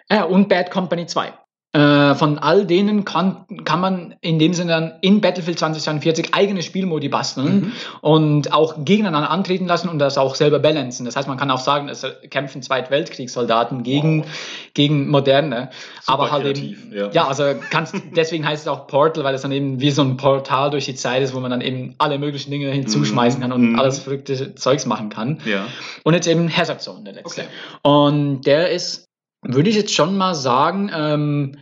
[0.09, 1.33] Äh, und Bad Company 2.
[1.73, 6.63] äh, von all denen kann, kann man in dem Sinne dann in Battlefield 2042 eigene
[6.63, 7.73] Spielmodi basteln mhm.
[8.01, 11.05] und auch gegeneinander antreten lassen und das auch selber balancen.
[11.05, 14.31] Das heißt, man kann auch sagen, es kämpfen Zweitweltkriegssoldaten gegen, wow.
[14.75, 15.71] gegen moderne.
[16.01, 17.11] Super aber halt kreativ, eben, ja.
[17.13, 20.17] ja, also kannst, deswegen heißt es auch Portal, weil es dann eben wie so ein
[20.17, 23.73] Portal durch die Zeit ist, wo man dann eben alle möglichen Dinge hinzuschmeißen kann und
[23.73, 23.79] mhm.
[23.79, 25.39] alles verrückte Zeugs machen kann.
[25.45, 25.67] Ja.
[26.03, 27.43] Und jetzt eben Hazard Zone, der letzte.
[27.43, 27.51] Okay.
[27.83, 29.10] Und der ist
[29.43, 31.57] würde ich jetzt schon mal sagen, ähm,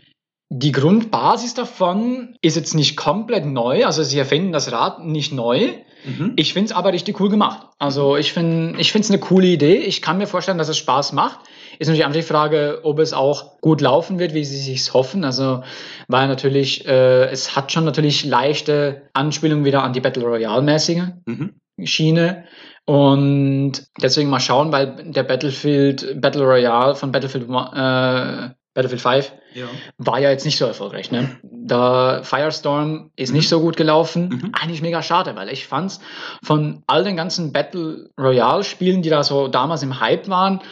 [0.50, 3.84] die Grundbasis davon ist jetzt nicht komplett neu.
[3.84, 5.74] Also sie erfinden das Rad nicht neu.
[6.04, 6.32] Mhm.
[6.36, 7.68] Ich finde es aber richtig cool gemacht.
[7.78, 9.76] Also ich finde ich es eine coole Idee.
[9.76, 11.40] Ich kann mir vorstellen, dass es Spaß macht.
[11.78, 15.24] Ist natürlich die Frage, ob es auch gut laufen wird, wie sie sich hoffen.
[15.24, 15.62] Also
[16.08, 21.54] weil natürlich, äh, es hat schon natürlich leichte Anspielungen wieder an die Battle Royale-mäßige mhm.
[21.84, 22.44] Schiene.
[22.88, 29.66] Und deswegen mal schauen, weil der Battlefield, Battle Royale von Battlefield, äh, Battlefield 5 ja.
[29.98, 31.10] war ja jetzt nicht so erfolgreich.
[31.10, 31.36] Ne?
[31.42, 33.36] Da Firestorm ist mhm.
[33.36, 34.30] nicht so gut gelaufen.
[34.30, 34.52] Mhm.
[34.58, 36.00] Eigentlich mega schade, weil ich fand's
[36.42, 40.62] von all den ganzen Battle Royale Spielen, die da so damals im Hype waren,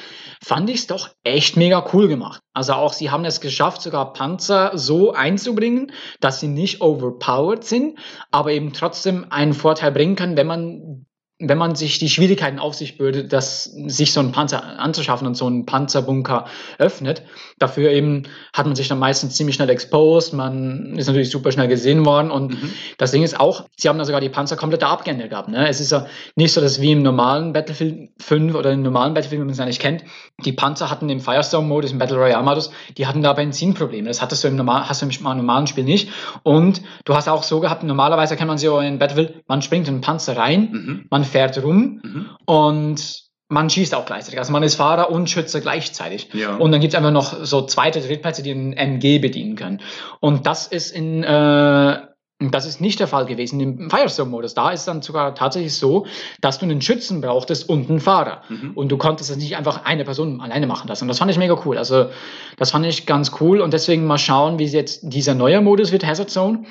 [0.42, 2.40] fand ich es doch echt mega cool gemacht.
[2.54, 7.98] Also auch sie haben es geschafft, sogar Panzer so einzubringen, dass sie nicht overpowered sind,
[8.30, 11.04] aber eben trotzdem einen Vorteil bringen können, wenn man
[11.38, 15.34] wenn man sich die Schwierigkeiten auf sich bürdet, dass sich so ein Panzer anzuschaffen und
[15.34, 16.46] so ein Panzerbunker
[16.78, 17.22] öffnet.
[17.58, 18.22] Dafür eben
[18.54, 22.30] hat man sich dann meistens ziemlich schnell exposed, man ist natürlich super schnell gesehen worden
[22.30, 22.72] und mhm.
[22.96, 25.50] das Ding ist auch, sie haben da sogar die Panzer komplett abgeändert gehabt.
[25.50, 25.68] Ne?
[25.68, 29.42] Es ist ja nicht so, dass wie im normalen Battlefield 5 oder im normalen Battlefield,
[29.42, 30.04] wie man es eigentlich kennt,
[30.42, 34.08] die Panzer hatten im Firestorm-Modus, im Battle Royale-Modus, die hatten da Benzinprobleme.
[34.08, 36.08] Das hattest du im, normal, hast du im normalen Spiel nicht.
[36.44, 39.86] Und du hast auch so gehabt, normalerweise kennt man sie auch in Battlefield, man springt
[39.88, 41.06] in den Panzer rein, mhm.
[41.10, 42.26] man fährt rum mhm.
[42.46, 44.40] und man schießt auch gleichzeitig.
[44.40, 46.30] Also man ist Fahrer und Schütze gleichzeitig.
[46.32, 46.56] Ja.
[46.56, 49.80] Und dann gibt es einfach noch so zweite, drittplätze, die einen MG bedienen können.
[50.20, 51.98] Und das ist in äh,
[52.38, 54.52] das ist nicht der Fall gewesen im Firestorm-Modus.
[54.52, 56.06] Da ist dann sogar tatsächlich so,
[56.42, 58.42] dass du einen Schützen brauchtest und einen Fahrer.
[58.50, 58.72] Mhm.
[58.74, 61.04] Und du konntest es nicht einfach eine Person alleine machen lassen.
[61.04, 61.78] Und das fand ich mega cool.
[61.78, 62.10] Also,
[62.58, 63.62] das fand ich ganz cool.
[63.62, 66.64] Und deswegen mal schauen, wie jetzt dieser neue Modus wird, Hazard Zone.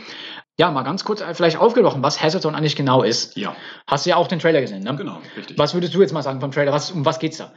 [0.57, 3.35] Ja, mal ganz kurz äh, vielleicht aufgebrochen, was Hazard Zone eigentlich genau ist.
[3.35, 3.55] Ja.
[3.87, 4.95] Hast du ja auch den Trailer gesehen, ne?
[4.95, 5.57] Genau, richtig.
[5.57, 6.71] Was würdest du jetzt mal sagen vom Trailer?
[6.71, 7.51] Was, um was geht's da?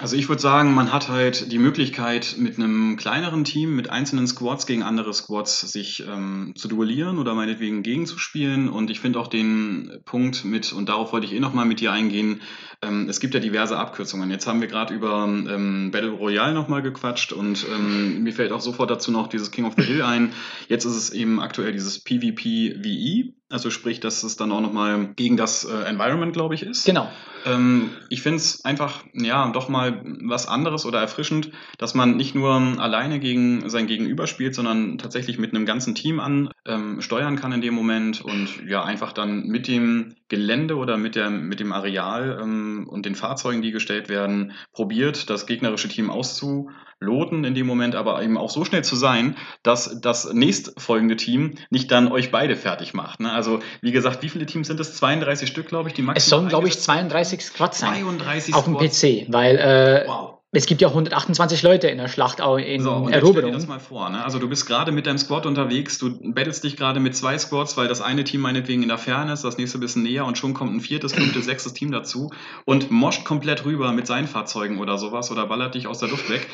[0.00, 4.26] Also ich würde sagen, man hat halt die Möglichkeit, mit einem kleineren Team, mit einzelnen
[4.26, 8.68] Squads gegen andere Squads sich ähm, zu duellieren oder meinetwegen gegenzuspielen.
[8.68, 11.92] Und ich finde auch den Punkt mit, und darauf wollte ich eh nochmal mit dir
[11.92, 12.40] eingehen,
[12.80, 14.30] ähm, es gibt ja diverse Abkürzungen.
[14.30, 18.60] Jetzt haben wir gerade über ähm, Battle Royale nochmal gequatscht und ähm, mir fällt auch
[18.60, 20.32] sofort dazu noch dieses King of the Hill ein.
[20.68, 23.34] Jetzt ist es eben aktuell dieses PvP-VE.
[23.50, 26.84] Also sprich, dass es dann auch nochmal gegen das äh, Environment, glaube ich, ist.
[26.84, 27.10] Genau.
[27.46, 32.34] Ähm, ich finde es einfach, ja, doch mal was anderes oder erfrischend, dass man nicht
[32.34, 37.36] nur alleine gegen sein Gegenüber spielt, sondern tatsächlich mit einem ganzen Team an ähm, steuern
[37.36, 41.58] kann in dem Moment und ja, einfach dann mit dem Gelände oder mit, der, mit
[41.58, 47.44] dem Areal ähm, und den Fahrzeugen, die gestellt werden, probiert, das gegnerische Team auszu loten
[47.44, 51.90] in dem Moment, aber eben auch so schnell zu sein, dass das nächstfolgende Team nicht
[51.90, 53.20] dann euch beide fertig macht.
[53.20, 53.32] Ne?
[53.32, 54.96] Also wie gesagt, wie viele Teams sind es?
[54.96, 56.16] 32 Stück, glaube ich, die maximal.
[56.16, 58.02] Es sollen, glaube ich, 32 Squads sein.
[58.02, 62.40] 32 Auf dem PC, weil äh, wow es gibt ja 128 Leute in der Schlacht
[62.40, 63.32] in so, und Eroberung.
[63.32, 64.24] Stell dir das mal vor, ne?
[64.24, 67.76] Also du bist gerade mit deinem Squad unterwegs, du battlest dich gerade mit zwei Squads,
[67.76, 70.38] weil das eine Team meinetwegen in der Ferne ist, das nächste ein bisschen näher und
[70.38, 72.30] schon kommt ein viertes, fünftes, sechstes Team dazu
[72.64, 76.30] und moscht komplett rüber mit seinen Fahrzeugen oder sowas oder ballert dich aus der Luft
[76.30, 76.46] weg.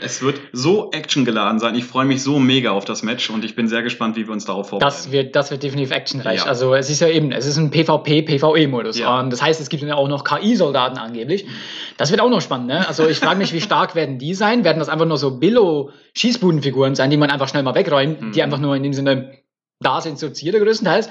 [0.00, 1.74] Es wird so actiongeladen sein.
[1.74, 4.32] Ich freue mich so mega auf das Match und ich bin sehr gespannt, wie wir
[4.32, 4.96] uns darauf vorbereiten.
[4.96, 6.40] Das wird, das wird definitiv actionreich.
[6.40, 6.46] Ja.
[6.46, 8.98] Also es ist ja eben, es ist ein PvP-PvE-Modus.
[8.98, 9.22] Ja.
[9.24, 11.44] Das heißt, es gibt ja auch noch KI-Soldaten angeblich.
[11.98, 12.88] Das wird auch noch spannend, ne?
[12.88, 14.64] Also ich frage mich, wie stark werden die sein?
[14.64, 18.32] Werden das einfach nur so Billo-Schießbudenfiguren sein, die man einfach schnell mal wegräumt, mhm.
[18.32, 19.38] die einfach nur in dem Sinne
[19.80, 21.08] da sind, so Ziele größtenteils?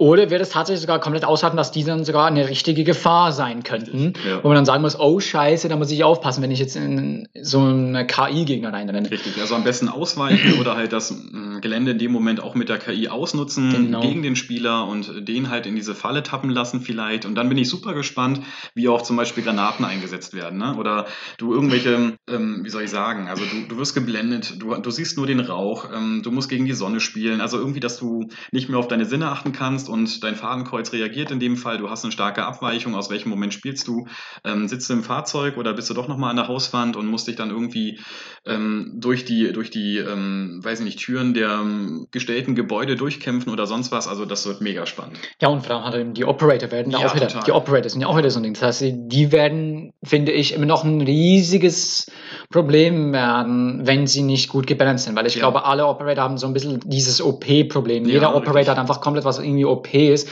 [0.00, 3.62] Oder wird es tatsächlich sogar komplett aushalten, dass die dann sogar eine richtige Gefahr sein
[3.62, 4.42] könnten, ja.
[4.42, 7.28] wo man dann sagen muss, oh scheiße, da muss ich aufpassen, wenn ich jetzt in
[7.42, 9.10] so eine KI-Gegner reinrenne.
[9.10, 12.70] Richtig, also am besten ausweichen oder halt das mm, Gelände in dem Moment auch mit
[12.70, 14.00] der KI ausnutzen genau.
[14.00, 17.26] gegen den Spieler und den halt in diese Falle tappen lassen vielleicht.
[17.26, 18.40] Und dann bin ich super gespannt,
[18.74, 20.58] wie auch zum Beispiel Granaten eingesetzt werden.
[20.58, 20.76] Ne?
[20.78, 24.90] Oder du irgendwelche, ähm, wie soll ich sagen, also du, du wirst geblendet, du, du
[24.90, 28.28] siehst nur den Rauch, ähm, du musst gegen die Sonne spielen, also irgendwie, dass du
[28.50, 31.78] nicht mehr auf deine Sinne achten kannst und dein Fadenkreuz reagiert in dem Fall.
[31.78, 32.94] Du hast eine starke Abweichung.
[32.94, 34.06] Aus welchem Moment spielst du?
[34.44, 37.26] Ähm, sitzt du im Fahrzeug oder bist du doch nochmal an der Hauswand und musst
[37.28, 37.98] dich dann irgendwie
[38.46, 43.52] ähm, durch die, durch die ähm, weiß ich nicht, Türen der ähm, gestellten Gebäude durchkämpfen
[43.52, 44.08] oder sonst was?
[44.08, 45.18] Also, das wird mega spannend.
[45.42, 47.42] Ja, und vor allem hat die Operator werden ja, auch wieder, total.
[47.44, 48.54] die Operator sind ja auch wieder so ein Ding.
[48.54, 52.10] Das heißt, die werden, finde ich, immer noch ein riesiges
[52.50, 55.16] Problem werden, wenn sie nicht gut gebalanced sind.
[55.16, 55.40] Weil ich Ja.
[55.40, 58.04] glaube, alle Operator haben so ein bisschen dieses OP-Problem.
[58.04, 58.68] Ja, Jeder Operator richtig.
[58.70, 60.28] hat einfach komplett, was irgendwie OP ist,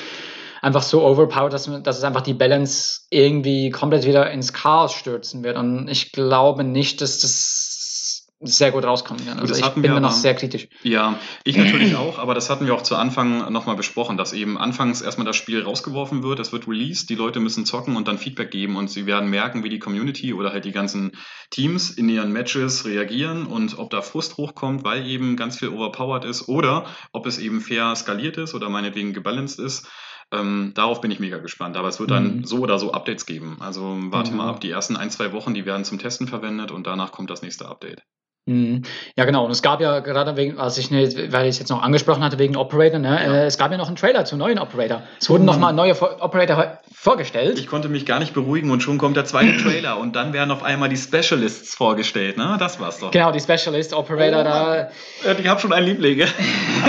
[0.63, 5.45] einfach so overpowered, dass, dass es einfach die Balance irgendwie komplett wieder ins Chaos stürzen
[5.45, 5.57] wird.
[5.57, 7.68] Und ich glaube nicht, dass das
[8.41, 9.41] sehr gut rauskommen kann.
[9.41, 10.69] Also das ich bin wir noch sehr kritisch.
[10.85, 14.57] Ja, ich natürlich auch, aber das hatten wir auch zu Anfang nochmal besprochen, dass eben
[14.57, 18.17] anfangs erstmal das Spiel rausgeworfen wird, es wird released, die Leute müssen zocken und dann
[18.17, 21.13] Feedback geben und sie werden merken, wie die Community oder halt die ganzen
[21.51, 26.25] Teams in ihren Matches reagieren und ob da Frust hochkommt, weil eben ganz viel overpowered
[26.25, 29.89] ist oder ob es eben fair skaliert ist oder meinetwegen gebalanced ist.
[30.31, 32.45] Ähm, darauf bin ich mega gespannt, aber es wird dann Mhm.
[32.45, 33.57] so oder so Updates geben.
[33.61, 34.37] Also warte Mhm.
[34.37, 37.31] mal ab, die ersten ein, zwei Wochen, die werden zum Testen verwendet und danach kommt
[37.31, 38.03] das nächste Update.
[38.49, 38.83] Mhm.
[39.17, 39.45] Ja, genau.
[39.45, 42.25] Und es gab ja gerade wegen, als ich, ne, weil ich es jetzt noch angesprochen
[42.25, 43.33] hatte, wegen Operator, ne, Ja.
[43.35, 45.03] äh, es gab ja noch einen Trailer zu neuen Operator.
[45.21, 45.75] Es wurden Oh noch Mann.
[45.77, 47.59] mal neue Operator vorgestellt.
[47.59, 50.51] Ich konnte mich gar nicht beruhigen und schon kommt der zweite Trailer und dann werden
[50.51, 52.57] auf einmal die Specialists vorgestellt, ne?
[52.59, 53.11] Das war's doch.
[53.11, 54.75] Genau, die Specialist Operator Oh da.
[54.77, 56.19] Äh, Ich habe schon einen Liebling.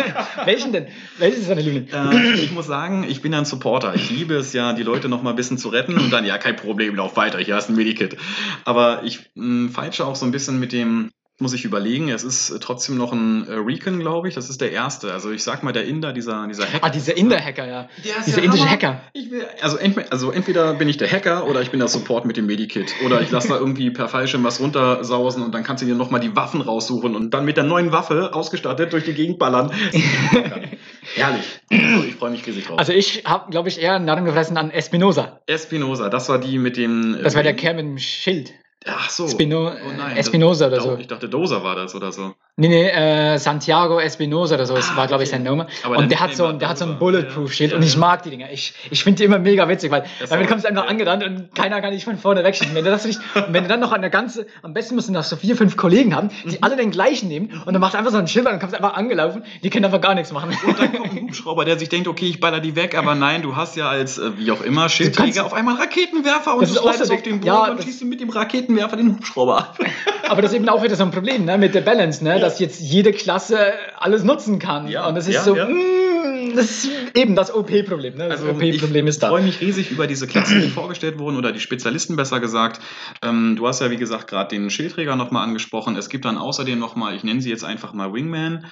[0.45, 0.87] Welchen denn?
[1.17, 1.87] Welches ist deine Liebling?
[1.91, 3.93] äh, ich muss sagen, ich bin ein Supporter.
[3.95, 6.37] Ich liebe es ja, die Leute noch mal ein bisschen zu retten und dann, ja,
[6.37, 8.17] kein Problem, lauf weiter, hier hast ein Medikit.
[8.65, 11.11] Aber ich mh, feilsche auch so ein bisschen mit dem,
[11.41, 14.59] muss ich überlegen, es ist äh, trotzdem noch ein äh, Recon, glaube ich, das ist
[14.61, 15.13] der erste.
[15.13, 16.85] Also ich sag mal, der Inder, dieser, dieser Hacker.
[16.85, 17.89] Ah, dieser Inder-Hacker, ja.
[18.03, 18.71] Der ist Dieser ja indische Hammer.
[18.71, 19.01] Hacker.
[19.13, 22.37] Will, also, entweder, also entweder bin ich der Hacker oder ich bin der Support mit
[22.37, 22.93] dem Medikit.
[23.05, 26.19] Oder ich lasse da irgendwie per Fallschirm was runtersausen und dann kannst du dir nochmal
[26.19, 29.71] die Waffen raussuchen und dann mit der neuen Waffe ausgestattet durch die Gegend ballern.
[31.15, 31.59] Herrlich.
[31.71, 32.77] Also ich freue mich riesig drauf.
[32.79, 35.41] Also ich habe, glaube ich, eher einen Narren gefressen an Espinosa.
[35.47, 37.15] Espinosa, das war die mit dem.
[37.15, 38.53] äh, Das war der Kerl mit dem Schild.
[38.85, 39.27] Ach so.
[39.27, 41.01] Spino Oh nein, Espinosa das- oder so.
[41.01, 42.33] Ich dachte, Dosa war das oder so.
[42.59, 45.37] Nee, nee, äh, Santiago Espinosa oder so, das Ah, war, glaube ich, okay.
[45.37, 45.67] sein Name.
[45.83, 46.99] Aber der und der hat, so, der hat so ein.
[46.99, 48.51] Bulletproof-Schild Ja, und ich mag die Dinger.
[48.51, 50.89] Ich, ich finde die immer mega witzig, weil Das damit kommst du einfach ja.
[50.89, 52.75] angerannt und keiner kann dich von vorne wegschießen.
[52.75, 55.13] Wenn du, das nicht, und wenn du dann noch eine ganze, am besten musst du
[55.13, 56.57] noch so vier, fünf Kollegen haben, die Mhm.
[56.61, 58.75] alle den gleichen nehmen und dann machst du einfach so ein Schild und dann kommst
[58.75, 60.49] einfach angelaufen, die können einfach gar nichts machen.
[60.67, 63.41] Und dann kommt ein Hubschrauber, der sich denkt, okay, ich baller die weg, aber nein,
[63.41, 66.81] du hast ja als, äh, wie auch immer, Schildträger auf einmal Raketenwerfer und du so-
[66.89, 69.77] auf den Boden ja, und schießt mit dem Raketenwerfer den Hubschrauber ab.
[70.29, 72.59] Aber das ist eben auch wieder so ein Problem ne, mit der Balance, ne, dass
[72.59, 74.87] jetzt jede Klasse alles nutzen kann.
[74.87, 75.67] Ja, und das ist ja, so, ja.
[75.67, 78.15] mm, das ist eben das OP-Problem.
[78.15, 78.29] Ne?
[78.29, 79.29] Das Also OP-Problem ich ist da.
[79.29, 82.81] freue mich riesig über diese Klassen, die vorgestellt wurden oder die Spezialisten besser gesagt.
[83.21, 85.95] Ähm, du hast ja, wie gesagt, gerade den Schildträger nochmal angesprochen.
[85.95, 88.65] Es gibt dann außerdem nochmal, ich nenne sie jetzt einfach mal Wingman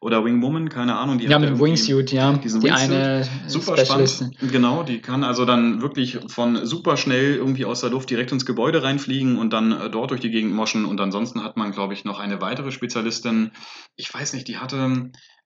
[0.00, 1.18] oder Wingwoman, keine Ahnung.
[1.18, 2.32] Die Ja, hat mit dem Wingsuit, ja.
[2.34, 2.90] diesen die Wingsuit.
[2.90, 4.30] eine Super spannend.
[4.40, 8.46] Genau, die kann also dann wirklich von super schnell irgendwie aus der Luft direkt ins
[8.46, 10.84] Gebäude reinfliegen und dann äh, dort durch die Gegend moschen.
[10.84, 13.50] Und ansonsten hat man, glaube ich, noch eine weitere Spezialistin.
[13.96, 14.76] Ich weiß nicht, die hatte,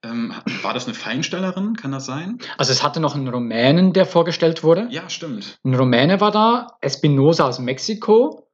[0.04, 1.74] ähm, war das eine Feinstellerin?
[1.74, 2.38] Kann das sein?
[2.58, 4.86] Also es hatte noch einen Rumänen, der vorgestellt wurde.
[4.90, 5.56] Ja, stimmt.
[5.64, 8.48] Ein Rumäne war da, Espinosa aus Mexiko,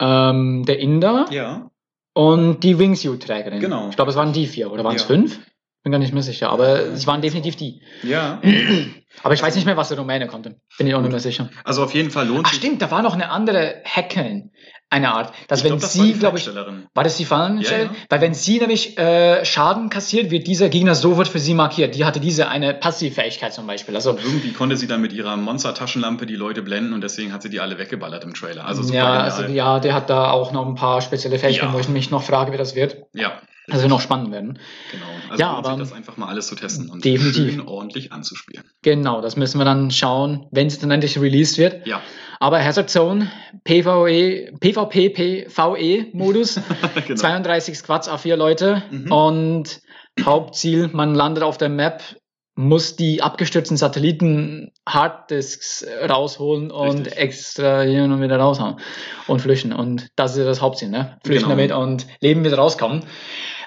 [0.00, 1.70] ähm, der Inder Ja.
[2.14, 3.60] Und die Wingsuit-Trägerin.
[3.60, 3.88] Genau.
[3.90, 4.72] Ich glaube, es waren die vier.
[4.72, 5.08] Oder waren es Ja.
[5.08, 5.38] fünf?
[5.82, 7.82] Bin gar nicht mehr sicher, aber es waren definitiv die.
[8.02, 8.40] Ja.
[9.22, 10.56] Aber ich weiß nicht mehr, was der Rumäne konnte.
[10.78, 11.50] Bin ich auch nicht mehr sicher.
[11.62, 12.58] Also auf jeden Fall lohnt Ach sich.
[12.58, 14.50] stimmt, da war noch eine andere Hackerin.
[14.94, 15.32] Eine Art.
[15.48, 16.48] Dass Ich wenn glaub, sie, glaube ich,
[16.94, 17.84] war das die Fallenstelle?
[17.86, 17.96] Ja, ja.
[18.08, 21.96] Weil wenn sie nämlich äh, Schaden kassiert, wird dieser Gegner sofort für sie markiert.
[21.96, 23.96] Die hatte diese eine Passivfähigkeit zum Beispiel.
[23.96, 27.50] Also irgendwie konnte sie dann mit ihrer Monster-Taschenlampe die Leute blenden und deswegen hat sie
[27.50, 28.66] die alle weggeballert im Trailer.
[28.66, 29.22] Also super ja, genial.
[29.30, 31.74] also ja, der hat da auch noch ein paar spezielle Fähigkeiten, Ja.
[31.74, 32.98] wo ich mich noch frage, wie das wird.
[33.14, 33.32] ja,
[33.66, 34.58] Das wird noch spannend werden.
[34.92, 35.04] genau.
[35.30, 37.50] Also Ja, aber- das einfach mal alles zu testen und Definitiv.
[37.54, 38.62] schön ordentlich anzuspielen.
[38.82, 41.84] Genau, das müssen wir dann schauen, wenn es dann endlich released wird.
[41.86, 42.00] Ja,
[42.40, 43.30] Aber Hazard Zone,
[43.64, 45.10] PvE, PvP,
[45.48, 46.60] PvE-Modus,
[47.06, 47.14] genau.
[47.20, 49.12] 32 Squads, A4 Leute Mhm.
[49.12, 49.80] und
[50.22, 52.02] Hauptziel, man landet auf der Map,
[52.56, 57.16] muss die abgestürzten Satelliten Harddisks rausholen und Richtig.
[57.16, 58.76] extrahieren und wieder raushauen
[59.26, 59.72] und flüchten.
[59.72, 61.18] Und das ist ja das Hauptziel, ne?
[61.24, 61.56] Flüchten Genau.
[61.56, 63.02] damit und leben wieder rauskommen.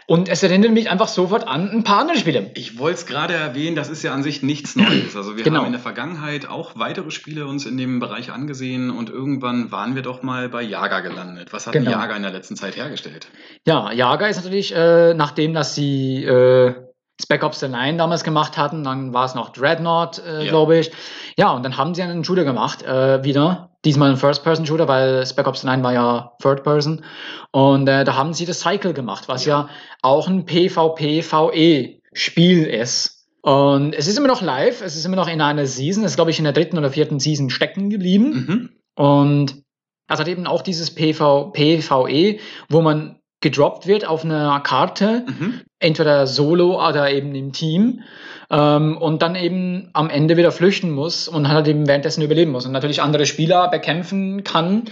[0.10, 2.50] Und es erinnert mich einfach sofort an ein paar andere Spiele.
[2.54, 5.18] Ich wollte es gerade erwähnen, das ist ja an sich nichts Neues.
[5.18, 5.60] Also wir Genau.
[5.60, 9.96] haben in der Vergangenheit auch weitere Spiele uns in dem Bereich angesehen und irgendwann waren
[9.96, 11.52] wir doch mal bei Jaga gelandet.
[11.52, 11.92] Was hat Genau.
[11.92, 13.28] Jaga in der letzten Zeit hergestellt?
[13.66, 16.74] Ja, Jager ist natürlich, äh, nachdem dass sie äh,
[17.22, 20.50] Spec Ops The Line damals gemacht hatten, dann war es noch Dreadnought, äh, Ja.
[20.50, 20.92] glaube ich.
[21.38, 23.72] Ja, und dann haben sie einen Shooter gemacht, äh, wieder.
[23.86, 27.04] Diesmal einen First-Person-Shooter, weil Spec Ops The Line war ja Third-Person.
[27.52, 29.70] Und äh, da haben sie das Cycle gemacht, was ja,
[30.02, 33.14] auch ein PvP-VE-Spiel ist.
[33.42, 36.16] Und es ist immer noch live, es ist immer noch in einer Season, es ist,
[36.18, 38.72] glaube ich, in der dritten oder vierten Season stecken geblieben.
[38.96, 38.96] Mhm.
[38.96, 39.64] Und
[40.08, 45.62] das hat eben auch dieses PvP-VE, wo man gedroppt wird auf einer Karte Mhm.
[45.80, 48.02] entweder solo oder eben im Team
[48.50, 52.66] ähm, und dann eben am Ende wieder flüchten muss und halt eben währenddessen überleben muss
[52.66, 54.86] und natürlich andere Spieler bekämpfen kann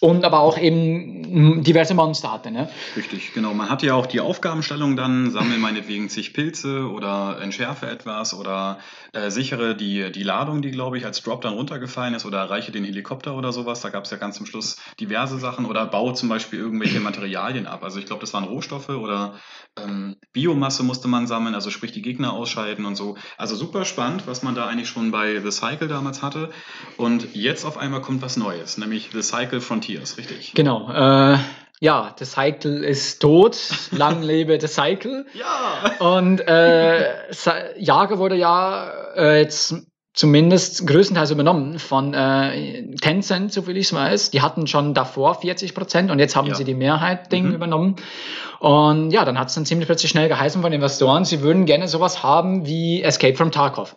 [0.00, 2.50] und aber auch eben diverse Monster hatte.
[2.50, 2.68] Ne?
[2.96, 3.54] Richtig, genau.
[3.54, 8.78] Man hat ja auch die Aufgabenstellung dann, sammle meinetwegen zig Pilze oder entschärfe etwas oder
[9.12, 12.72] äh, sichere die, die Ladung, die, glaube ich, als Drop dann runtergefallen ist oder erreiche
[12.72, 13.80] den Helikopter oder sowas.
[13.80, 17.66] Da gab es ja ganz zum Schluss diverse Sachen oder baue zum Beispiel irgendwelche Materialien
[17.66, 17.82] ab.
[17.82, 19.34] Also ich glaube, das waren Rohstoffe oder
[19.76, 23.16] ähm, Biomasse musste man sammeln, also sprich die Gegner ausschalten und so.
[23.36, 26.50] Also super spannend, was man da eigentlich schon bei The Cycle damals hatte.
[26.96, 29.60] Und jetzt auf einmal kommt was Neues, nämlich The Cycle
[29.94, 30.54] Frontiers, richtig?
[30.54, 30.90] Genau.
[30.90, 31.38] Äh,
[31.80, 33.56] ja, The Cycle ist tot.
[33.90, 35.26] Lang lebe The Cycle.
[35.34, 36.04] ja!
[36.14, 37.14] Und äh,
[37.78, 39.74] Jager wurde ja äh, jetzt
[40.12, 44.30] zumindest größtenteils übernommen von äh, Tencent, soviel ich es weiß.
[44.30, 46.54] Die hatten schon davor 40 Prozent und jetzt haben ja.
[46.54, 47.54] sie die Mehrheit Ding mhm.
[47.54, 47.96] übernommen.
[48.60, 51.88] Und ja, dann hat es dann ziemlich plötzlich schnell geheißen von Investoren, sie würden gerne
[51.88, 53.96] sowas haben wie Escape from Tarkov.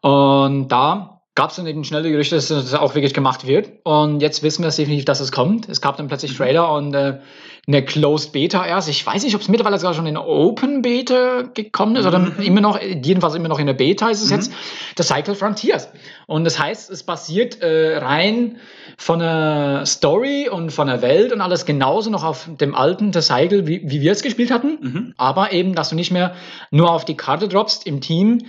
[0.00, 3.70] Und da gab es dann eben schnelle Gerüchte, dass das auch wirklich gemacht wird.
[3.82, 5.68] Und jetzt wissen wir definitiv, dass es kommt.
[5.68, 6.36] Es gab dann plötzlich mhm.
[6.36, 7.18] Trailer und äh,
[7.66, 8.88] eine Closed Beta erst.
[8.88, 12.42] Ich weiß nicht, ob es mittlerweile sogar schon in Open Beta gekommen ist oder mhm.
[12.42, 14.36] immer noch, jedenfalls immer noch in der Beta ist es mhm.
[14.36, 14.52] jetzt,
[14.96, 15.88] The Cycle Frontiers.
[16.26, 18.58] Und das heißt, es basiert äh, rein
[18.96, 23.22] von der Story und von der Welt und alles genauso noch auf dem alten The
[23.22, 24.78] Cycle, wie, wie wir es gespielt hatten.
[24.80, 25.14] Mhm.
[25.16, 26.34] Aber eben, dass du nicht mehr
[26.70, 28.42] nur auf die Karte droppst im Team,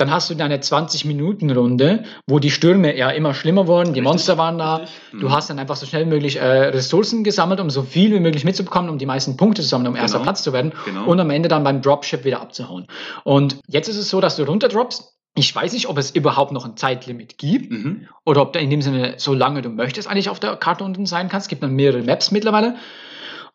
[0.00, 4.56] dann hast du deine 20-Minuten-Runde, wo die Stürme ja immer schlimmer wurden, die Monster waren
[4.56, 4.86] da.
[5.12, 5.32] Du mhm.
[5.32, 8.44] hast dann einfach so schnell wie möglich äh, Ressourcen gesammelt, um so viel wie möglich
[8.44, 10.04] mitzubekommen, um die meisten Punkte zu sammeln, um genau.
[10.04, 11.04] erster Platz zu werden genau.
[11.04, 12.86] und am Ende dann beim Dropship wieder abzuhauen.
[13.24, 15.12] Und jetzt ist es so, dass du runterdroppst.
[15.36, 18.08] Ich weiß nicht, ob es überhaupt noch ein Zeitlimit gibt mhm.
[18.24, 21.28] oder ob du in dem Sinne, solange du möchtest, eigentlich auf der Karte unten sein
[21.28, 21.44] kannst.
[21.44, 22.76] Es gibt dann mehrere Maps mittlerweile.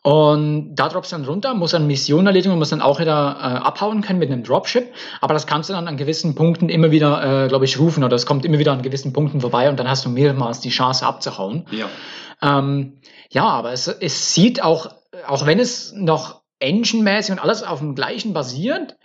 [0.06, 3.38] Und da droppst du dann runter, musst dann Mission erledigen und musst dann auch wieder
[3.40, 4.94] äh, abhauen können mit einem Dropship.
[5.20, 8.16] Aber das kannst du dann an gewissen Punkten immer wieder, äh, glaube ich, rufen oder
[8.16, 11.04] es kommt immer wieder an gewissen Punkten vorbei und dann hast du mehrmals die Chance
[11.08, 11.66] abzuhauen.
[11.72, 11.90] Ja,
[12.44, 14.92] ähm, ja aber es, es sieht auch,
[15.26, 18.98] auch wenn es noch engine-mäßig und alles auf dem gleichen basiert,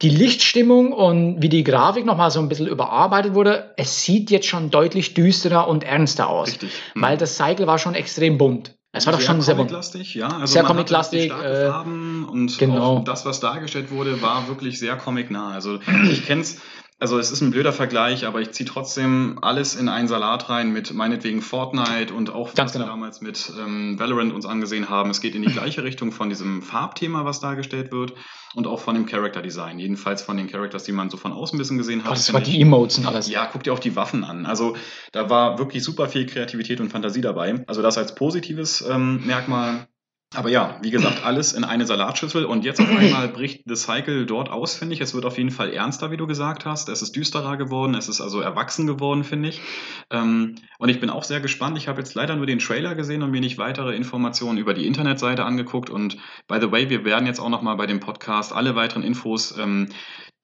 [0.00, 4.46] die Lichtstimmung und wie die Grafik nochmal so ein bisschen überarbeitet wurde, es sieht jetzt
[4.46, 6.48] schon deutlich düsterer und ernster aus.
[6.48, 6.70] Richtig.
[6.94, 8.77] Weil das Cycle war schon extrem bunt.
[8.98, 10.28] Es war doch schon sehr comiclastig, ja.
[10.28, 11.30] Also sehr comiclastig.
[11.30, 13.00] Äh, Farben und genau.
[13.00, 15.52] das, was dargestellt wurde, war wirklich sehr comicnah.
[15.52, 15.78] Also
[16.10, 16.60] ich kenne es
[17.00, 20.72] also es ist ein blöder Vergleich, aber ich ziehe trotzdem alles in einen Salat rein
[20.72, 22.86] mit meinetwegen Fortnite und auch Ganz was genau.
[22.86, 25.10] wir damals mit ähm, Valorant uns angesehen haben.
[25.10, 28.14] Es geht in die gleiche Richtung von diesem Farbthema, was dargestellt wird
[28.54, 29.78] und auch von dem Character Design.
[29.78, 32.12] Jedenfalls von den Characters, die man so von außen ein bisschen gesehen hat.
[32.12, 33.28] Das war die Emotes und alles.
[33.28, 34.44] Ja, guck dir auch die Waffen an.
[34.44, 34.76] Also
[35.12, 37.62] da war wirklich super viel Kreativität und Fantasie dabei.
[37.68, 39.86] Also das als positives ähm, Merkmal
[40.34, 44.26] aber ja, wie gesagt, alles in eine Salatschüssel und jetzt auf einmal bricht The Cycle
[44.26, 45.00] dort aus, finde ich.
[45.00, 46.90] Es wird auf jeden Fall ernster, wie du gesagt hast.
[46.90, 49.62] Es ist düsterer geworden, es ist also erwachsen geworden, finde ich.
[50.10, 51.78] Ähm, und ich bin auch sehr gespannt.
[51.78, 54.86] Ich habe jetzt leider nur den Trailer gesehen und mir nicht weitere Informationen über die
[54.86, 55.88] Internetseite angeguckt.
[55.88, 59.56] Und by the way, wir werden jetzt auch nochmal bei dem Podcast alle weiteren Infos
[59.56, 59.88] ähm,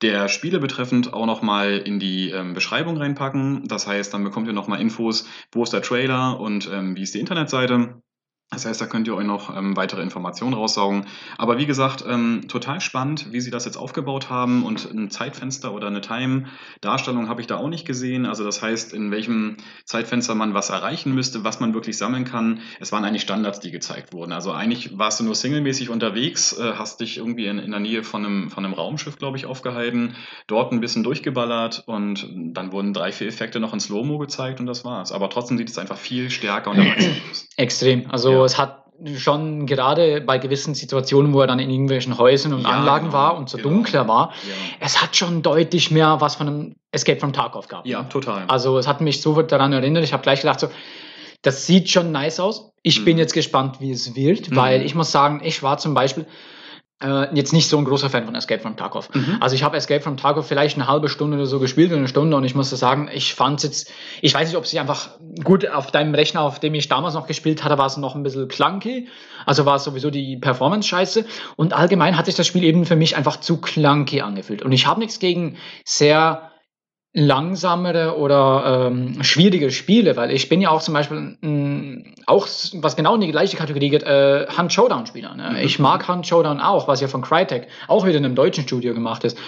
[0.01, 3.69] der Spiele betreffend auch nochmal in die ähm, Beschreibung reinpacken.
[3.69, 7.15] Das heißt, dann bekommt ihr nochmal Infos, wo ist der Trailer und ähm, wie ist
[7.15, 8.03] die Internetseite.
[8.55, 11.07] Das heißt, da könnt ihr euch noch ähm, weitere Informationen raussaugen.
[11.37, 15.75] Aber wie gesagt, ähm, total spannend, wie sie das jetzt aufgebaut haben und ein Zeitfenster
[15.75, 18.27] oder eine Time-Darstellung habe ich da auch nicht gesehen.
[18.27, 22.61] Also das heißt, in welchem Zeitfenster man was erreichen müsste, was man wirklich sammeln kann.
[22.81, 24.33] Es waren eigentlich Standards, die gezeigt wurden.
[24.33, 28.05] Also eigentlich warst du nur singlemäßig unterwegs, äh, hast dich irgendwie in, in der Nähe
[28.05, 30.15] von einem, von einem Raumschiff, glaube ich, aufgehalten,
[30.47, 34.67] dort ein bisschen durchgeballert und dann wurden drei, vier Effekte noch in Slow-Mo gezeigt und
[34.67, 35.11] das war's.
[35.11, 37.49] Aber trotzdem sieht es einfach viel stärker und erwachsener aus.
[37.57, 38.11] Extrem.
[38.11, 38.85] Also ja es hat
[39.17, 43.19] schon gerade bei gewissen Situationen, wo er dann in irgendwelchen Häusern und ja, Anlagen genau,
[43.19, 43.71] war und so genau.
[43.71, 44.55] dunkler war, ja.
[44.81, 47.87] es hat schon deutlich mehr was von einem Escape from Tarkov gehabt.
[47.87, 48.45] Ja, total.
[48.47, 50.69] Also es hat mich so daran erinnert, ich habe gleich gedacht, so,
[51.43, 52.73] das sieht schon nice aus.
[52.83, 53.05] Ich mhm.
[53.05, 54.57] bin jetzt gespannt, wie es wird, mhm.
[54.57, 56.27] weil ich muss sagen, ich war zum Beispiel,
[57.03, 59.09] äh, jetzt nicht so ein großer Fan von Escape from Tarkov.
[59.15, 59.39] Mhm.
[59.41, 62.37] Also ich habe Escape from Tarkov vielleicht eine halbe Stunde oder so gespielt, eine Stunde
[62.37, 65.11] und ich musste sagen, ich fand es jetzt, ich weiß nicht, ob sie einfach
[65.43, 68.23] gut auf deinem Rechner, auf dem ich damals noch gespielt hatte, war es noch ein
[68.23, 69.09] bisschen clunky.
[69.47, 71.25] Also war es sowieso die Performance scheiße
[71.57, 74.63] und allgemein hat sich das Spiel eben für mich einfach zu clunky angefühlt.
[74.63, 76.51] Und ich habe nichts gegen sehr
[77.15, 81.39] langsamere oder ähm, schwierige Spiele, weil ich bin ja auch zum Beispiel mh,
[82.27, 85.35] auch, was genau in die gleiche Kategorie geht, äh, Hand Showdown Spieler.
[85.35, 85.51] Ne?
[85.51, 85.57] Mhm.
[85.57, 88.95] Ich mag Hand Showdown auch, was ja von Crytek auch wieder in einem deutschen Studio
[88.95, 89.39] gemacht ist,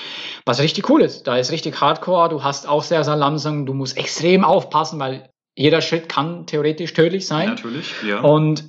[0.44, 1.26] was richtig cool ist.
[1.26, 5.28] Da ist richtig Hardcore, du hast auch sehr, sehr langsam, du musst extrem aufpassen, weil
[5.54, 7.48] jeder Schritt kann theoretisch tödlich sein.
[7.48, 8.20] Natürlich, ja.
[8.20, 8.68] Und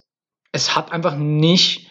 [0.52, 1.87] es hat einfach nicht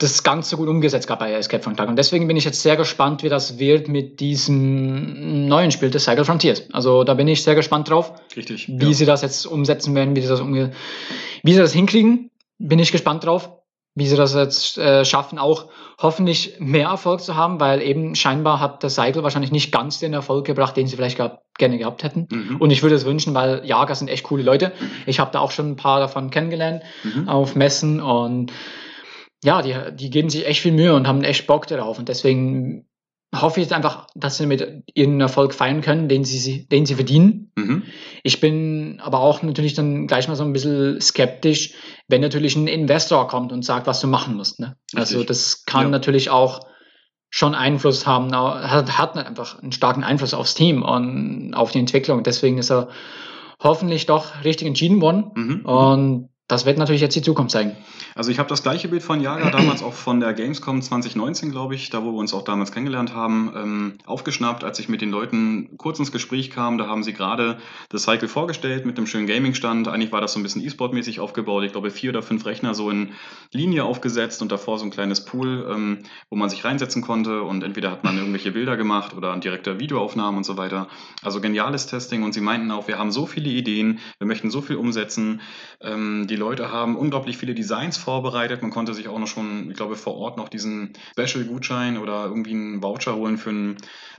[0.00, 1.90] das ganz so gut umgesetzt gab bei Escape from Tarkov.
[1.90, 6.04] Und deswegen bin ich jetzt sehr gespannt, wie das wird mit diesem neuen Spiel des
[6.04, 6.64] Cycle Frontiers.
[6.72, 8.12] Also da bin ich sehr gespannt drauf.
[8.34, 8.66] Richtig.
[8.68, 8.92] Wie ja.
[8.92, 10.72] sie das jetzt umsetzen werden, wie sie das, umge
[11.42, 12.30] wie sie das hinkriegen.
[12.58, 13.50] Bin ich gespannt drauf,
[13.94, 15.66] wie sie das jetzt äh, schaffen, auch
[16.00, 20.14] hoffentlich mehr Erfolg zu haben, weil eben scheinbar hat der Cycle wahrscheinlich nicht ganz den
[20.14, 22.26] Erfolg gebracht, den sie vielleicht gehabt, gerne gehabt hätten.
[22.30, 22.56] Mhm.
[22.56, 24.72] Und ich würde es wünschen, weil Jager sind echt coole Leute.
[25.04, 27.28] Ich habe da auch schon ein paar davon kennengelernt Mhm.
[27.28, 28.52] auf Messen und
[29.44, 31.98] ja, die, die geben sich echt viel Mühe und haben echt Bock darauf.
[31.98, 32.86] Und deswegen
[33.34, 36.96] hoffe ich jetzt einfach, dass sie mit ihren Erfolg feiern können, den sie, den sie
[36.96, 37.52] verdienen.
[37.56, 37.84] Mhm.
[38.24, 41.74] Ich bin aber auch natürlich dann gleich mal so ein bisschen skeptisch,
[42.08, 44.58] wenn natürlich ein Investor kommt und sagt, was du machen musst.
[44.58, 44.76] Ne?
[44.94, 45.88] Also das kann Ja.
[45.90, 46.60] natürlich auch
[47.32, 52.24] schon Einfluss haben, hat, hat einfach einen starken Einfluss aufs Team und auf die Entwicklung.
[52.24, 52.88] Deswegen ist er
[53.62, 55.30] hoffentlich doch richtig entschieden worden.
[55.36, 55.64] Mhm.
[55.64, 57.76] Und das wird natürlich jetzt die Zukunft zeigen.
[58.16, 61.76] Also ich habe das gleiche Bild von Jager damals auch von der Gamescom 2019, glaube
[61.76, 65.10] ich, da wo wir uns auch damals kennengelernt haben, ähm, aufgeschnappt, als ich mit den
[65.10, 66.76] Leuten kurz ins Gespräch kam.
[66.76, 67.58] Da haben sie gerade
[67.88, 69.86] das Cycle vorgestellt mit einem schönen Gaming-Stand.
[69.86, 71.62] Eigentlich war das so ein bisschen E-Sport-mäßig aufgebaut.
[71.62, 73.10] Ich glaube, vier oder fünf Rechner so in
[73.52, 75.98] Linie aufgesetzt und davor so ein kleines Pool, ähm,
[76.30, 80.38] wo man sich reinsetzen konnte und entweder hat man irgendwelche Bilder gemacht oder direkte Videoaufnahmen
[80.38, 80.88] und so weiter.
[81.22, 84.60] Also geniales Testing und sie meinten auch, wir haben so viele Ideen, wir möchten so
[84.60, 85.40] viel umsetzen.
[85.80, 88.62] Ähm, die Leute haben unglaublich viele Designs vorbereitet.
[88.62, 92.52] Man konnte sich auch noch schon, ich glaube, vor Ort noch diesen Special-Gutschein oder irgendwie
[92.52, 93.76] einen Voucher holen für ein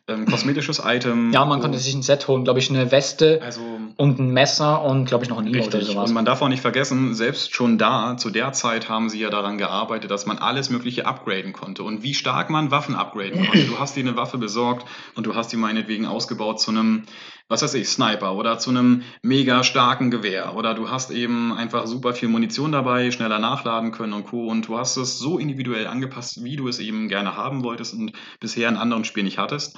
[0.08, 1.32] ähm, kosmetisches Item.
[1.32, 3.62] Ja, man wo- konnte sich ein Set holen, glaube ich, eine Weste Also
[3.98, 6.10] und ein Messer und, glaube ich, noch ein Emote oder sowas.
[6.10, 9.30] Und man darf auch nicht vergessen, selbst schon da, zu der Zeit haben sie ja
[9.30, 11.84] daran gearbeitet, dass man alles Mögliche upgraden konnte.
[11.84, 13.66] Und wie stark man Waffen upgraden konnte.
[13.72, 14.86] Du hast dir eine Waffe besorgt
[15.16, 17.04] und du hast die meinetwegen ausgebaut zu einem,
[17.48, 20.56] was weiß ich, Sniper oder zu einem mega starken Gewehr.
[20.56, 24.48] Oder du hast eben einfach super viel Munition dabei, schneller nachladen können und Co.
[24.48, 28.14] Und du hast es so individuell angepasst, wie du es eben gerne haben wolltest und
[28.40, 29.78] bisher in anderen Spielen nicht hattest.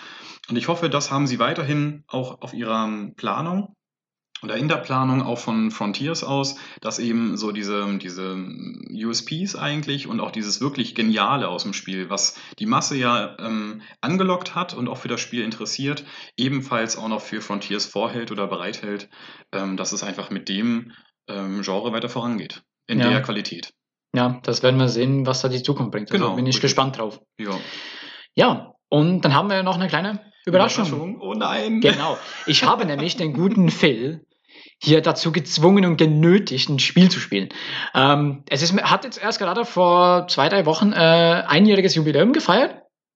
[0.49, 3.75] Und ich hoffe, das haben sie weiterhin auch auf ihrer Planung
[4.43, 8.36] oder in der Planung auch von Frontiers aus, dass eben so diese, diese
[8.91, 13.81] USPs eigentlich und auch dieses wirklich Geniale aus dem Spiel, was die Masse ja ähm,
[14.01, 16.03] angelockt hat und auch für das Spiel interessiert,
[16.36, 19.09] ebenfalls auch noch für Frontiers vorhält oder bereithält,
[19.53, 20.91] ähm, dass es einfach mit dem
[21.29, 22.63] ähm, Genre weiter vorangeht.
[22.86, 23.12] In Ja.
[23.12, 23.71] der Qualität.
[24.13, 26.12] ja, das werden wir sehen, was da die Zukunft bringt.
[26.12, 26.63] Also Genau, bin ich richtig.
[26.63, 27.21] gespannt drauf.
[27.39, 27.57] Ja.
[28.36, 31.17] Ja, und dann haben wir noch eine kleine Überraschung.
[31.19, 31.82] Oh nein.
[31.82, 32.15] Genau.
[32.45, 34.25] Ich habe nämlich den guten Phil
[34.79, 37.49] hier dazu gezwungen und genötigt, ein Spiel zu spielen.
[37.95, 40.95] Ähm, es ist, hat jetzt erst gerade vor zwei, drei Wochen äh,
[41.47, 42.75] einjähriges Jubiläum gefeiert.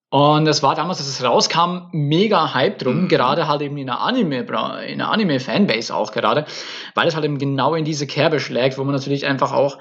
[0.10, 3.08] Und es war damals, als es rauskam, mega Hype drum, Mhm.
[3.10, 4.48] gerade halt eben in der Anime,
[4.88, 6.46] in der Anime-Fanbase auch gerade,
[6.96, 9.78] weil es halt eben genau in diese Kerbe schlägt, wo man natürlich einfach auch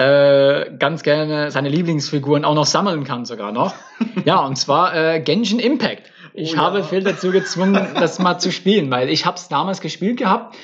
[0.00, 3.74] äh, ganz gerne seine Lieblingsfiguren auch noch sammeln kann sogar noch.
[4.24, 6.10] ja, und zwar äh, Genshin Impact.
[6.32, 6.84] Ich Oh habe ja.
[6.84, 10.56] Phil dazu gezwungen, das mal zu spielen, weil ich habe es damals gespielt gehabt.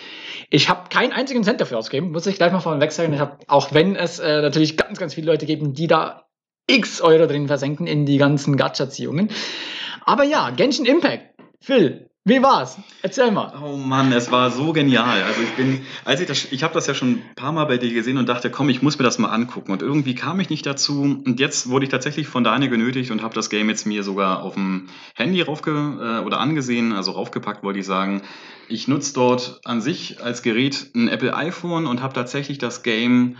[0.48, 3.12] Ich habe keinen einzigen Cent dafür ausgegeben, muss ich gleich mal vorweg sagen.
[3.12, 6.26] Ich hab, auch wenn es äh, natürlich ganz, ganz viele Leute geben, die da
[6.66, 9.28] x Euro drin versenken in die ganzen Gacha-Ziehungen.
[10.04, 11.34] Aber ja, Genshin Impact.
[11.60, 12.76] Phil, wie war's?
[13.02, 13.52] Erzähl mal.
[13.62, 15.22] Oh Mann, es war so genial.
[15.22, 17.78] Also ich bin, als ich das, ich habe das ja schon ein paar Mal bei
[17.78, 19.70] dir gesehen und dachte, komm, ich muss mir das mal angucken.
[19.70, 21.02] Und irgendwie kam ich nicht dazu.
[21.02, 24.42] Und jetzt wurde ich tatsächlich von Daniel genötigt und habe das Game jetzt mir sogar
[24.42, 28.22] auf dem Handy raufge äh, oder angesehen, also raufgepackt, wollte ich sagen.
[28.68, 33.36] Ich nutze dort an sich als Gerät ein Apple iPhone und habe tatsächlich das Game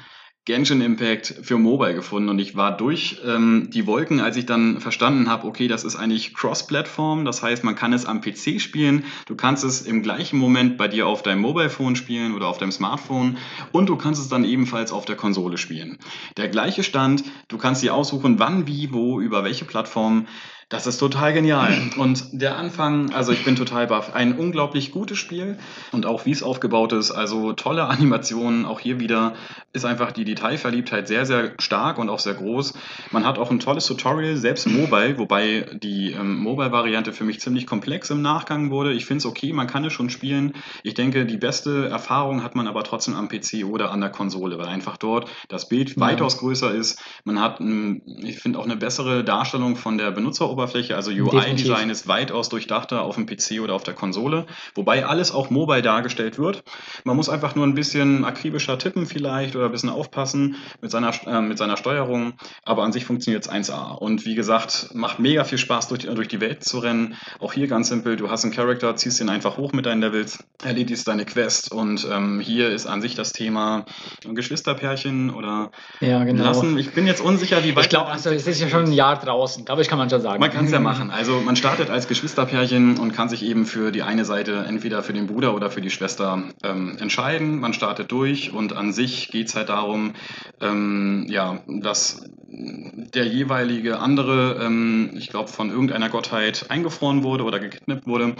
[0.46, 4.80] Genshin Impact für Mobile gefunden und ich war durch ähm, die Wolken, als ich dann
[4.80, 9.04] verstanden habe, okay, das ist eigentlich Cross-Plattform, das heißt, man kann es am PC spielen,
[9.26, 12.58] du kannst es im gleichen Moment bei dir auf deinem Mobile Phone spielen oder auf
[12.58, 13.38] deinem Smartphone
[13.72, 15.98] und du kannst es dann ebenfalls auf der Konsole spielen.
[16.36, 20.28] Der gleiche Stand, du kannst dir aussuchen, wann, wie, wo, über welche Plattform.
[20.68, 21.72] Das ist total genial.
[21.96, 24.14] Und der Anfang, also ich bin total baff.
[24.16, 25.58] Ein unglaublich gutes Spiel
[25.92, 29.34] und auch wie es aufgebaut ist, also tolle Animationen, auch hier wieder
[29.72, 32.74] ist einfach die Detailverliebtheit sehr, sehr stark und auch sehr groß.
[33.12, 37.68] Man hat auch ein tolles Tutorial, selbst mobile, wobei die ähm, Mobile-Variante für mich ziemlich
[37.68, 38.92] komplex im Nachgang wurde.
[38.92, 40.54] Ich finde es okay, man kann es schon spielen.
[40.82, 44.58] Ich denke, die beste Erfahrung hat man aber trotzdem am PC oder an der Konsole,
[44.58, 46.00] weil einfach dort das Bild Ja.
[46.00, 47.00] weitaus größer ist.
[47.22, 50.96] Man hat, ich finde, auch eine bessere Darstellung von der Benutzeroberfläche Benutzeroberfläche.
[50.96, 55.50] Also UI-Design ist weitaus durchdachter auf dem PC oder auf der Konsole, wobei alles auch
[55.50, 56.64] mobile dargestellt wird.
[57.04, 61.12] Man muss einfach nur ein bisschen akribischer tippen vielleicht oder ein bisschen aufpassen mit seiner,
[61.26, 62.34] äh, mit seiner Steuerung,
[62.64, 63.96] aber an sich funktioniert es 1A.
[63.96, 67.16] Und wie gesagt, macht mega viel Spaß, durch, durch die Welt zu rennen.
[67.40, 70.44] Auch hier ganz simpel, du hast einen Charakter, ziehst ihn einfach hoch mit deinen Levels,
[70.64, 73.84] erledigst deine Quest und ähm, hier ist an sich das Thema
[74.24, 76.44] Geschwisterpärchen oder ja, genau.
[76.44, 76.78] lassen.
[76.78, 77.84] Ich bin jetzt unsicher, wie weit.
[77.84, 80.20] Ich glaube, also es ist ja schon ein Jahr draußen, glaube ich, kann man schon
[80.20, 80.40] sagen.
[80.46, 81.10] Man kann es ja machen.
[81.10, 85.12] Also man startet als Geschwisterpärchen und kann sich eben für die eine Seite entweder für
[85.12, 87.58] den Bruder oder für die Schwester ähm, entscheiden.
[87.58, 90.14] Man startet durch und an sich geht es halt darum,
[90.60, 92.22] ähm, ja, dass
[92.58, 98.34] der jeweilige andere, ähm, ich glaube, von irgendeiner Gottheit eingefroren wurde oder gekidnappt wurde.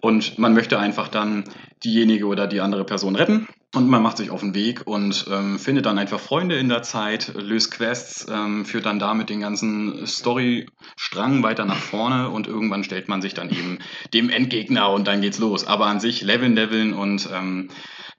[0.00, 1.44] Und man möchte einfach dann
[1.84, 3.46] diejenige oder die andere Person retten.
[3.72, 6.82] Und man macht sich auf den Weg und ähm, findet dann einfach Freunde in der
[6.82, 12.82] Zeit, löst Quests, ähm, führt dann damit den ganzen Storystrang weiter nach vorne und irgendwann
[12.82, 13.78] stellt man sich dann eben
[14.12, 15.64] dem Endgegner und dann geht's los.
[15.64, 17.68] Aber an sich leveln, leveln und ähm,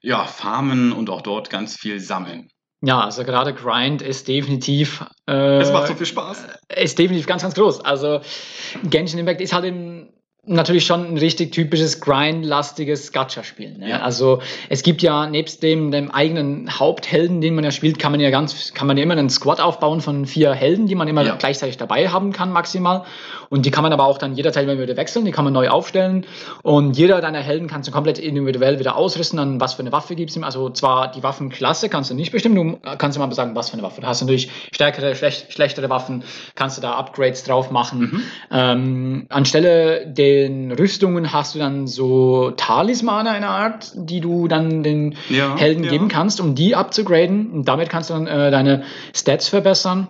[0.00, 2.48] ja, farmen und auch dort ganz viel sammeln.
[2.84, 5.04] Ja, also gerade Grind ist definitiv.
[5.28, 6.46] Äh, es macht so viel Spaß.
[6.76, 7.84] Ist definitiv ganz, ganz groß.
[7.84, 8.20] Also
[8.82, 10.11] Genshin Impact ist halt im
[10.44, 13.78] natürlich schon ein richtig typisches Grind-lastiges Gacha-Spiel.
[13.78, 13.90] Ne?
[13.90, 14.00] Ja.
[14.00, 18.20] Also es gibt ja nebst dem, dem eigenen Haupthelden, den man ja spielt, kann man
[18.20, 21.22] ja ganz, kann man ja immer einen Squad aufbauen von vier Helden, die man immer
[21.24, 21.36] ja.
[21.36, 23.04] gleichzeitig dabei haben kann, maximal.
[23.50, 26.26] Und die kann man aber auch dann jederzeit wieder wechseln, die kann man neu aufstellen.
[26.62, 30.16] Und jeder deiner Helden kannst du komplett individuell wieder ausrüsten, dann was für eine Waffe
[30.16, 30.42] gibt es ihm.
[30.42, 33.82] Also zwar die Waffenklasse kannst du nicht bestimmen, du kannst immer sagen, was für eine
[33.82, 34.00] Waffe.
[34.00, 36.24] Du hast natürlich stärkere, schlech schlechtere Waffen,
[36.56, 38.00] kannst du da Upgrades drauf machen.
[38.00, 38.22] Mhm.
[38.50, 44.82] Ähm, anstelle der den Rüstungen hast du dann so Talismane einer Art, die du dann
[44.82, 45.90] den ja, Helden ja.
[45.90, 47.50] geben kannst, um die abzugraden.
[47.50, 50.08] Und damit kannst du dann äh, deine Stats verbessern.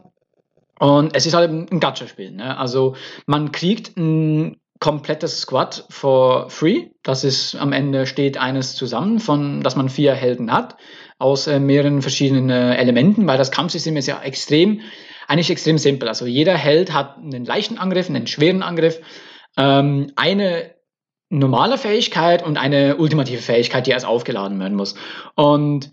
[0.79, 2.33] Und es ist halt ein Gacha-Spiel.
[2.33, 2.57] Ne?
[2.57, 2.97] Also
[3.27, 6.87] man kriegt ein komplettes Squad for free.
[7.05, 10.77] Das ist am Ende steht eines zusammen, von dass man vier Helden hat
[11.19, 14.81] aus äh, mehreren verschiedenen äh, Elementen, weil das Kampfsystem ist ja extrem,
[15.29, 16.09] eigentlich extrem simpel.
[16.09, 19.01] Also jeder Held hat einen leichten Angriff, einen schweren Angriff
[19.57, 20.71] ähm, eine
[21.29, 24.95] normale Fähigkeit und eine ultimative Fähigkeit, die erst aufgeladen werden muss.
[25.35, 25.91] Und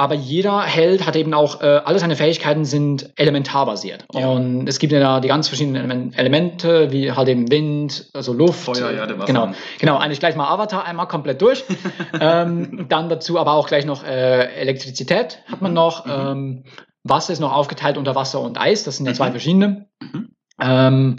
[0.00, 4.04] aber jeder Held hat eben auch, äh, alle seine Fähigkeiten sind elementarbasiert.
[4.12, 4.28] Ja.
[4.28, 8.60] Und es gibt ja die ganz verschiedenen Elemente, wie halt eben Wind, also Luft.
[8.60, 9.26] Feuer, ja, der Wasser.
[9.26, 9.50] Genau,
[9.80, 11.64] genau, eigentlich gleich mal Avatar, einmal komplett durch.
[12.20, 16.06] ähm, dann dazu aber auch gleich noch äh, Elektrizität hat man noch.
[16.06, 16.12] Mhm.
[16.12, 16.64] Ähm,
[17.02, 19.32] Wasser ist noch aufgeteilt unter Wasser und Eis, das sind ja zwei mhm.
[19.32, 19.88] verschiedene.
[20.00, 20.28] Mhm.
[20.60, 21.16] Ähm,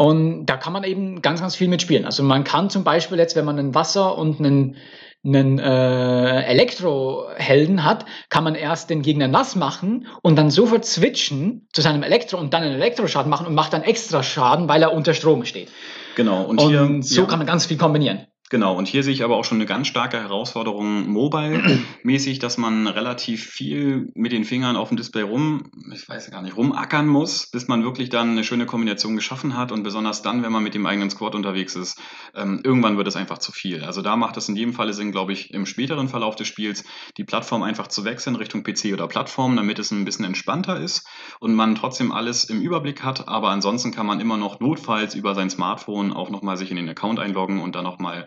[0.00, 2.06] und da kann man eben ganz, ganz viel mitspielen.
[2.06, 4.76] Also man kann zum Beispiel jetzt, wenn man ein Wasser und einen,
[5.22, 11.68] einen äh, Elektrohelden hat, kann man erst den Gegner nass machen und dann sofort switchen
[11.74, 14.94] zu seinem Elektro und dann einen Elektroschaden machen und macht dann extra Schaden, weil er
[14.94, 15.68] unter Strom steht.
[16.16, 16.44] Genau.
[16.44, 17.26] Und, und hier, so ja.
[17.26, 18.26] kann man ganz viel kombinieren.
[18.52, 22.88] Genau, und hier sehe ich aber auch schon eine ganz starke Herausforderung mobile-mäßig, dass man
[22.88, 27.48] relativ viel mit den Fingern auf dem Display rum, ich weiß gar nicht, rumackern muss,
[27.48, 30.74] bis man wirklich dann eine schöne Kombination geschaffen hat und besonders dann, wenn man mit
[30.74, 32.00] dem eigenen Squad unterwegs ist,
[32.34, 33.84] ähm, irgendwann wird es einfach zu viel.
[33.84, 36.82] Also da macht es in jedem Falle Sinn, glaube ich, im späteren Verlauf des Spiels
[37.18, 41.06] die Plattform einfach zu wechseln Richtung PC oder Plattform, damit es ein bisschen entspannter ist
[41.38, 45.36] und man trotzdem alles im Überblick hat, aber ansonsten kann man immer noch notfalls über
[45.36, 48.26] sein Smartphone auch nochmal sich in den Account einloggen und dann nochmal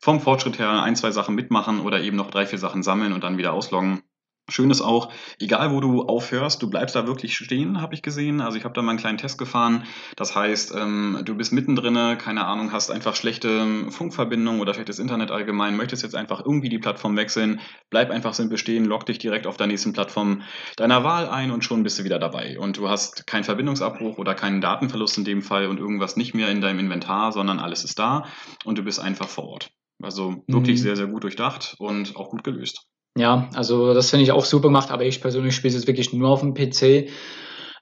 [0.00, 3.24] vom Fortschritt her ein, zwei Sachen mitmachen oder eben noch drei, vier Sachen sammeln und
[3.24, 4.02] dann wieder ausloggen.
[4.50, 8.42] Schön ist auch, egal wo du aufhörst, du bleibst da wirklich stehen, habe ich gesehen.
[8.42, 9.84] Also ich habe da mal einen kleinen Test gefahren.
[10.16, 15.30] Das heißt, ähm, du bist mittendrin, keine Ahnung, hast einfach schlechte Funkverbindung oder schlechtes Internet
[15.30, 19.46] allgemein, möchtest jetzt einfach irgendwie die Plattform wechseln, bleib einfach simpel stehen, log dich direkt
[19.46, 20.42] auf der nächsten Plattform
[20.76, 22.58] deiner Wahl ein und schon bist du wieder dabei.
[22.58, 26.50] Und du hast keinen Verbindungsabbruch oder keinen Datenverlust in dem Fall und irgendwas nicht mehr
[26.50, 28.26] in deinem Inventar, sondern alles ist da
[28.66, 29.70] und du bist einfach vor Ort.
[30.02, 30.82] Also wirklich mhm.
[30.82, 32.86] sehr, sehr gut durchdacht und auch gut gelöst.
[33.16, 36.30] Ja, also das finde ich auch super gemacht, aber ich persönlich spiele es wirklich nur
[36.30, 37.10] auf dem PC.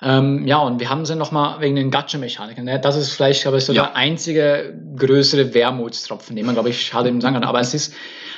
[0.02, 2.64] Ähm, ja, und wir haben sie nochmal wegen den Gacha-Mechaniken.
[2.64, 2.80] Ne?
[2.80, 3.84] Das ist vielleicht, glaube ich, so ja.
[3.84, 7.44] der einzige größere Wermutstropfen, den man, glaube ich, halt eben sagen kann.
[7.44, 7.94] Aber es ist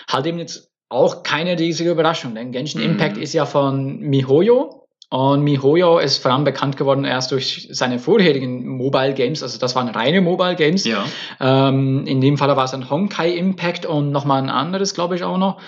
[0.09, 2.91] halt eben jetzt auch keine riesige Überraschung, denn Genshin mhm.
[2.91, 4.84] Impact ist ja von MiHoYo.
[5.11, 9.77] Und MiHoYo ist vor allem bekannt geworden erst durch seine vorherigen Mobile Games, also das
[9.77, 10.85] waren reine Mobile Games.
[10.85, 11.05] Ja.
[11.41, 15.23] Ähm, in dem Fall war es ein Honkai Impact und nochmal ein anderes, glaube ich,
[15.23, 15.61] auch noch.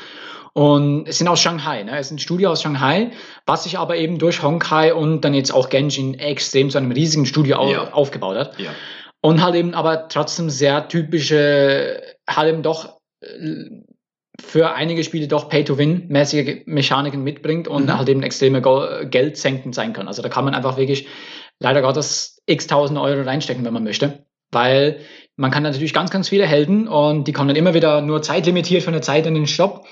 [0.57, 1.99] Und es sind aus Shanghai, ne?
[1.99, 3.11] es ist ein Studio aus Shanghai,
[3.45, 7.27] was sich aber eben durch Honkai und dann jetzt auch Genshin extrem zu einem riesigen
[7.27, 7.93] Studio ja.
[7.93, 8.59] aufgebaut hat.
[8.59, 8.71] Ja.
[9.21, 13.65] Und halt eben aber trotzdem sehr typische, halt eben doch äh,
[14.41, 17.99] für einige Spiele doch Pay-to-Win-mäßige Mechaniken mitbringt und mhm.
[17.99, 18.63] halt eben extreme
[19.11, 20.09] Geldsenken sein kann.
[20.09, 21.09] Also da kann man einfach wirklich
[21.59, 24.27] leider Gottes x tausend Euro reinstecken, wenn man möchte.
[24.51, 25.01] Weil
[25.37, 28.83] man kann natürlich ganz, ganz viele Helden und die kommen dann immer wieder nur zeitlimitiert
[28.83, 29.87] für eine Zeit in den Shop.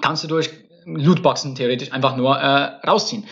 [0.00, 0.50] Kannst du durch
[0.84, 3.24] Lootboxen theoretisch einfach nur äh, rausziehen.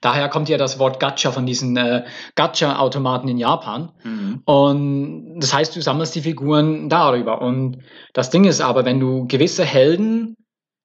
[0.00, 2.04] Daher kommt ja das Wort Gacha von diesen äh,
[2.36, 3.92] Gacha-Automaten in Japan.
[4.04, 4.42] Mhm.
[4.44, 7.42] Und das heißt, du sammelst die Figuren darüber.
[7.42, 7.78] Und
[8.12, 10.36] das Ding ist aber, wenn du gewisse Helden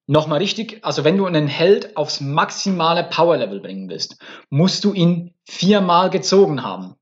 [0.08, 4.18] nochmal richtig, also wenn du einen Held aufs maximale Power-Level bringen willst,
[4.50, 6.96] musst du ihn viermal gezogen haben.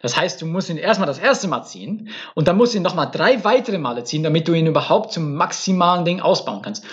[0.00, 2.82] Das heißt, du musst ihn erstmal das erste Mal ziehen und dann musst du ihn
[2.82, 6.84] nochmal drei weitere Male ziehen, damit du ihn überhaupt zum maximalen Ding ausbauen kannst.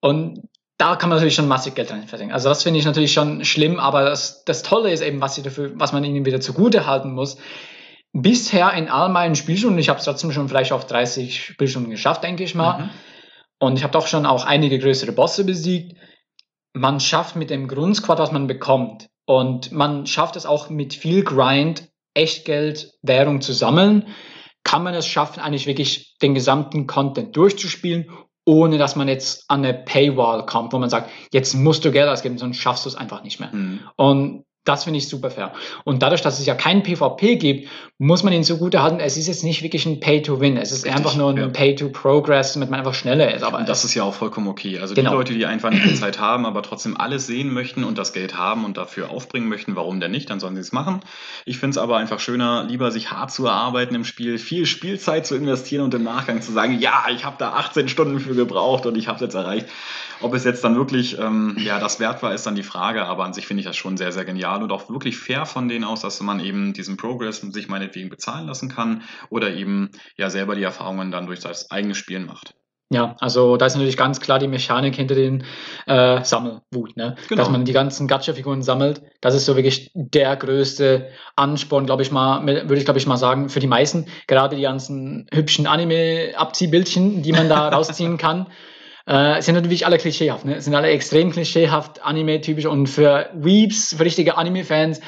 [0.00, 0.48] Und
[0.78, 2.32] da kann man natürlich schon massig Geld rein verdienen.
[2.32, 5.72] Also das finde ich natürlich schon schlimm, aber das, das Tolle ist eben, was, dafür,
[5.76, 7.36] was man ihnen wieder zugute halten muss.
[8.12, 12.24] Bisher in all meinen Spielstunden, ich habe es trotzdem schon vielleicht auf 30 Spielstunden geschafft,
[12.24, 12.78] denke ich mal.
[12.78, 12.90] Mhm.
[13.58, 15.96] Und ich habe doch schon auch einige größere Bosse besiegt.
[16.72, 19.08] Man schafft mit dem Grundsquad, was man bekommt.
[19.26, 24.08] Und man schafft es auch mit viel Grind, Echtgeld, Währung zu sammeln.
[24.64, 28.10] Kann man es schaffen, eigentlich wirklich den gesamten Content durchzuspielen
[28.46, 32.08] ohne dass man jetzt an eine Paywall kommt, wo man sagt, jetzt musst du Geld
[32.08, 33.50] ausgeben, sonst schaffst du es einfach nicht mehr.
[33.52, 33.80] Mhm.
[33.96, 35.52] Und das finde ich super fair.
[35.84, 38.98] Und dadurch, dass es ja kein PvP gibt, muss man ihn so gut erhalten.
[38.98, 40.56] Es ist jetzt nicht wirklich ein Pay-to-Win.
[40.56, 41.48] Es ist Richtig, einfach nur ein ja.
[41.48, 43.44] Pay-to-Progress, damit man einfach schneller ist.
[43.44, 44.78] Aber und das ist ja auch vollkommen okay.
[44.78, 45.10] Also genau.
[45.10, 48.12] die Leute, die einfach nicht die Zeit haben, aber trotzdem alles sehen möchten und das
[48.12, 50.30] Geld haben und dafür aufbringen möchten, warum denn nicht?
[50.30, 51.00] Dann sollen sie es machen.
[51.44, 55.26] Ich finde es aber einfach schöner, lieber sich hart zu erarbeiten im Spiel, viel Spielzeit
[55.26, 58.86] zu investieren und im Nachgang zu sagen, ja, ich habe da 18 Stunden für gebraucht
[58.86, 59.66] und ich habe es jetzt erreicht.
[60.20, 63.04] Ob es jetzt dann wirklich ähm, ja, das wert war, ist dann die Frage.
[63.04, 65.68] Aber an sich finde ich das schon sehr, sehr genial und auch wirklich fair von
[65.68, 70.30] denen aus, dass man eben diesen Progress sich meinetwegen bezahlen lassen kann oder eben ja
[70.30, 72.54] selber die Erfahrungen dann durch das eigene Spielen macht.
[72.90, 75.44] Ja, also da ist natürlich ganz klar die Mechanik hinter den
[75.86, 77.16] äh, Sammelwut, ne?
[77.28, 77.42] Genau.
[77.42, 79.02] dass man die ganzen Gacha-Figuren sammelt.
[79.20, 83.16] Das ist so wirklich der größte Ansporn, glaube ich mal, würde ich glaube ich mal
[83.16, 84.06] sagen, für die meisten.
[84.26, 88.46] Gerade die ganzen hübschen Anime-Abziehbildchen, die man da rausziehen kann.
[89.06, 90.60] Äh, sind natürlich alle klischeehaft, ne?
[90.60, 95.00] Sind alle extrem klischeehaft, anime-typisch und für Weeps, für richtige Anime-Fans,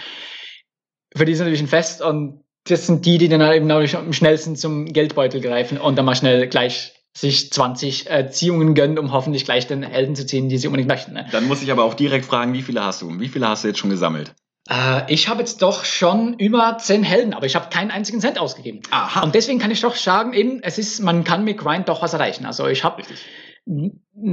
[1.14, 4.12] für die ist natürlich ein Fest und das sind die, die dann halt eben am
[4.12, 9.12] schnellsten zum Geldbeutel greifen und dann mal schnell gleich sich 20 äh, Ziehungen gönnen, um
[9.12, 11.14] hoffentlich gleich den Helden zu ziehen, die sie unbedingt möchten.
[11.14, 11.26] Ne?
[11.32, 13.20] Dann muss ich aber auch direkt fragen, wie viele hast du?
[13.20, 14.34] Wie viele hast du jetzt schon gesammelt?
[14.68, 18.38] Äh, ich habe jetzt doch schon über 10 Helden, aber ich habe keinen einzigen Cent
[18.38, 18.82] ausgegeben.
[18.90, 19.22] Aha.
[19.22, 22.12] Und deswegen kann ich doch sagen, eben, es ist, man kann mit Grind doch was
[22.12, 22.44] erreichen.
[22.44, 23.03] Also ich habe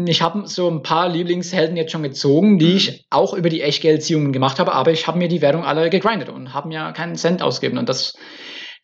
[0.05, 4.31] ich habe so ein paar Lieblingshelden jetzt schon gezogen, die ich auch über die Echtgeldziehungen
[4.31, 7.41] gemacht habe, aber ich habe mir die Währung alle gegrindet und habe mir keinen Cent
[7.41, 7.79] ausgegeben.
[7.79, 8.15] Und das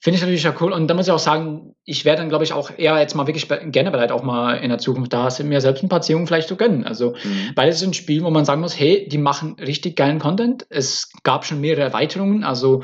[0.02, 0.72] finde ich natürlich ja cool.
[0.72, 3.28] Und da muss ich auch sagen, ich wäre dann, glaube ich, auch eher jetzt mal
[3.28, 6.26] wirklich gerne bereit, auch mal in der Zukunft da sind mir selbst ein paar Ziehungen
[6.26, 6.86] vielleicht zu gönnen.
[6.86, 7.52] Also, mhm.
[7.56, 10.66] weil es ist ein Spiel, wo man sagen muss, hey, die machen richtig geilen Content.
[10.70, 12.44] Es gab schon mehrere Erweiterungen.
[12.44, 12.84] Also,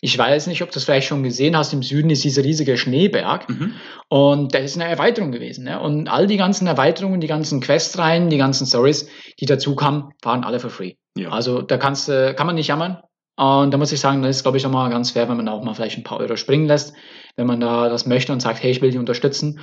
[0.00, 1.72] ich weiß nicht, ob du das vielleicht schon gesehen hast.
[1.72, 3.48] Im Süden ist dieser riesige Schneeberg.
[3.48, 3.74] Mhm.
[4.08, 5.64] Und das ist eine Erweiterung gewesen.
[5.64, 5.80] Ne?
[5.80, 9.08] Und all die ganzen Erweiterungen, die ganzen Questreihen, die ganzen Stories,
[9.40, 10.94] die dazu kamen, waren alle for free.
[11.16, 11.30] Ja.
[11.30, 12.98] Also da kannst, kann man nicht jammern.
[13.38, 15.46] Und da muss ich sagen, das ist, glaube ich, auch mal ganz fair, wenn man
[15.46, 16.94] da auch mal vielleicht ein paar Euro springen lässt,
[17.36, 19.60] wenn man da das möchte und sagt, hey, ich will dich unterstützen.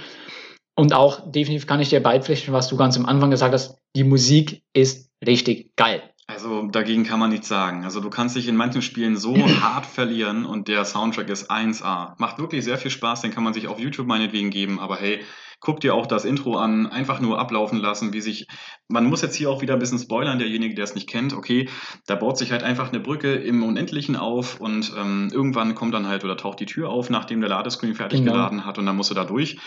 [0.78, 4.06] Und auch definitiv kann ich dir beipflichten, was du ganz am Anfang gesagt hast, die
[4.06, 6.02] Musik ist richtig geil.
[6.26, 7.84] Also dagegen kann man nichts sagen.
[7.84, 12.14] Also du kannst dich in manchen Spielen so hart verlieren und der Soundtrack ist 1A.
[12.18, 15.20] Macht wirklich sehr viel Spaß, den kann man sich auf YouTube meinetwegen geben, aber hey,
[15.60, 18.48] guck dir auch das Intro an, einfach nur ablaufen lassen, wie sich,
[18.88, 21.70] man muss jetzt hier auch wieder ein bisschen spoilern, derjenige, der es nicht kennt, okay,
[22.06, 26.08] da baut sich halt einfach eine Brücke im Unendlichen auf und ähm, irgendwann kommt dann
[26.08, 28.34] halt oder taucht die Tür auf, nachdem der Ladescreen fertig genau.
[28.34, 29.58] geladen hat und dann musst du da durch.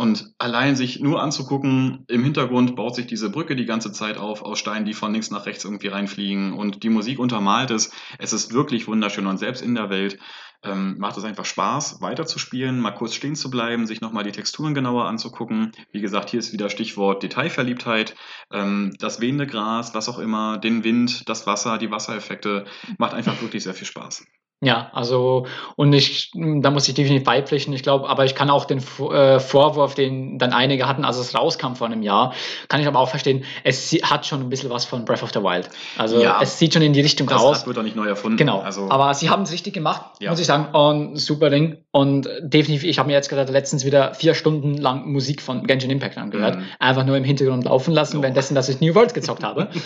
[0.00, 4.40] Und allein sich nur anzugucken, im Hintergrund baut sich diese Brücke die ganze Zeit auf,
[4.40, 7.92] aus Steinen, die von links nach rechts irgendwie reinfliegen und die Musik untermalt ist.
[8.18, 10.18] Es ist wirklich wunderschön und selbst in der Welt
[10.62, 14.74] ähm, macht es einfach Spaß, weiterzuspielen, mal kurz stehen zu bleiben, sich nochmal die Texturen
[14.74, 15.72] genauer anzugucken.
[15.92, 18.14] Wie gesagt, hier ist wieder Stichwort Detailverliebtheit.
[18.52, 22.64] Ähm, das wehende Gras, was auch immer, den Wind, das Wasser, die Wassereffekte,
[22.98, 24.24] macht einfach wirklich sehr viel Spaß.
[24.62, 25.46] Ja, also
[25.76, 27.72] und ich, da muss ich definitiv beipflichten.
[27.72, 31.34] Ich glaube, aber ich kann auch den äh, Vorwurf, den dann einige hatten, als es
[31.34, 32.34] rauskam vor einem Jahr,
[32.68, 33.44] kann ich aber auch verstehen.
[33.64, 35.70] Es hat schon ein bisschen was von Breath of the Wild.
[35.96, 37.58] Also ja, es sieht schon in die Richtung das, aus.
[37.60, 38.36] Das wird doch nicht neu erfunden.
[38.36, 38.60] Genau.
[38.60, 40.28] Also, aber sie haben es richtig gemacht, ja.
[40.28, 40.74] muss ich sagen.
[40.74, 41.78] Und super Ding.
[41.90, 45.90] Und definitiv, ich habe mir jetzt gerade letztens wieder vier Stunden lang Musik von Genshin
[45.90, 46.56] Impact angehört.
[46.56, 46.64] Mhm.
[46.78, 48.22] Einfach nur im Hintergrund laufen lassen, oh.
[48.22, 49.70] währenddessen, dass ich New World gezockt habe.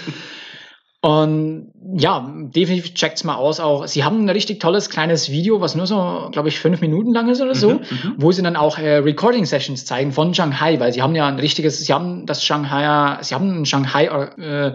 [1.04, 3.60] Und ja, definitiv checkt's mal aus.
[3.60, 7.12] Auch sie haben ein richtig tolles kleines Video, was nur so, glaube ich, fünf Minuten
[7.12, 10.32] lang ist oder so, mhm, mhm, wo sie dann auch äh, Recording Sessions zeigen von
[10.32, 14.06] Shanghai, weil sie haben ja ein richtiges, sie haben das Shanghai, sie haben ein Shanghai
[14.38, 14.72] äh,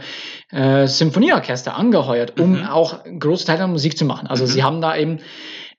[0.56, 2.66] äh, Symphonieorchester angeheuert, um mhm.
[2.68, 4.28] auch große Teile der Musik zu machen.
[4.28, 4.50] Also mhm.
[4.50, 5.22] sie haben da eben,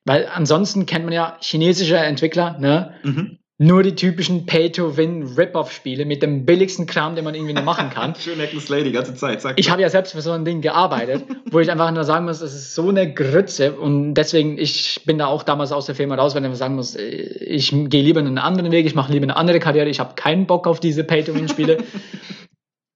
[0.05, 2.95] weil ansonsten kennt man ja chinesische Entwickler, ne?
[3.05, 8.15] Mhm nur die typischen Pay-to-Win-Rip-Off-Spiele mit dem billigsten Kram, den man irgendwie nur machen kann.
[8.19, 9.43] Schön Hack Slay die ganze Zeit.
[9.43, 12.25] Sag ich habe ja selbst für so ein Ding gearbeitet, wo ich einfach nur sagen
[12.25, 15.95] muss, das ist so eine Grütze und deswegen, ich bin da auch damals aus der
[15.95, 19.25] Firma raus, wenn ich sagen muss, ich gehe lieber einen anderen Weg, ich mache lieber
[19.25, 21.79] eine andere Karriere, ich habe keinen Bock auf diese Pay-to-Win-Spiele.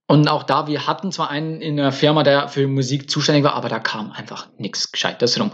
[0.07, 3.55] Und auch da, wir hatten zwar einen in der Firma, der für Musik zuständig war,
[3.55, 5.51] aber da kam einfach nichts Gescheites rum.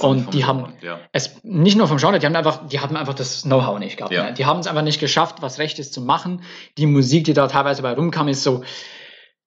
[0.00, 0.98] Und die haben ja.
[1.12, 4.12] es nicht nur vom Genre, die haben einfach, die haben einfach das Know-how nicht gehabt.
[4.12, 4.24] Ja.
[4.24, 4.32] Ne?
[4.34, 6.42] Die haben es einfach nicht geschafft, was Rechtes zu machen.
[6.78, 8.64] Die Musik, die da teilweise bei rumkam, ist so,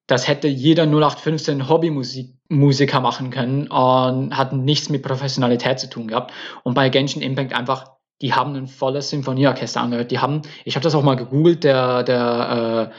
[0.06, 6.32] das hätte jeder 0815 Hobbymusiker machen können und hat nichts mit Professionalität zu tun gehabt.
[6.62, 7.90] Und bei Genshin Impact einfach,
[8.22, 10.10] die haben ein volles Symphonieorchester angehört.
[10.10, 12.96] Die haben, ich habe das auch mal gegoogelt, der, der äh,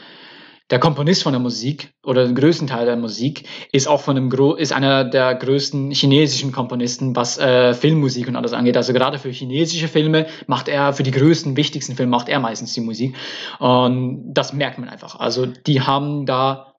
[0.70, 4.28] der Komponist von der Musik oder den größten Teil der Musik ist auch von einem
[4.28, 8.76] Gro ist einer der größten chinesischen Komponisten, was äh, Filmmusik und alles angeht.
[8.76, 12.74] Also gerade für chinesische Filme macht er für die größten, wichtigsten Filme macht er meistens
[12.74, 13.16] die Musik
[13.58, 15.18] und das merkt man einfach.
[15.18, 16.74] Also die haben da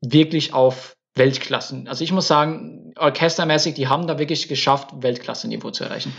[0.00, 1.88] wirklich auf Weltklassen.
[1.88, 6.12] Also ich muss sagen, orchestermäßig, die haben da wirklich geschafft, Weltklasse-Niveau zu erreichen.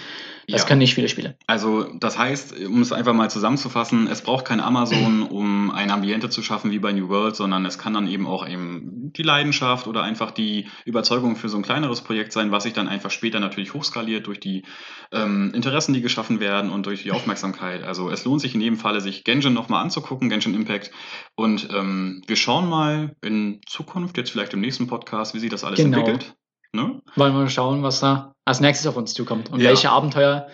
[0.51, 0.67] Das ja.
[0.67, 1.35] können nicht viele Spiele.
[1.47, 6.29] Also das heißt, um es einfach mal zusammenzufassen, es braucht kein Amazon, um ein Ambiente
[6.29, 9.87] zu schaffen wie bei New World, sondern es kann dann eben auch eben die Leidenschaft
[9.87, 13.39] oder einfach die Überzeugung für so ein kleineres Projekt sein, was sich dann einfach später
[13.39, 14.63] natürlich hochskaliert durch die
[15.11, 17.83] ähm, Interessen, die geschaffen werden und durch die Aufmerksamkeit.
[17.83, 20.91] Also es lohnt sich in jedem Falle, sich Genshin nochmal anzugucken, Genshin Impact.
[21.35, 25.63] Und ähm, wir schauen mal in Zukunft, jetzt vielleicht im nächsten Podcast, wie sich das
[25.63, 25.99] alles genau.
[25.99, 26.35] entwickelt.
[26.73, 27.01] Ne?
[27.15, 29.69] Wollen wir schauen, was da als nächstes auf uns zukommt und ja.
[29.69, 30.47] welche Abenteuer,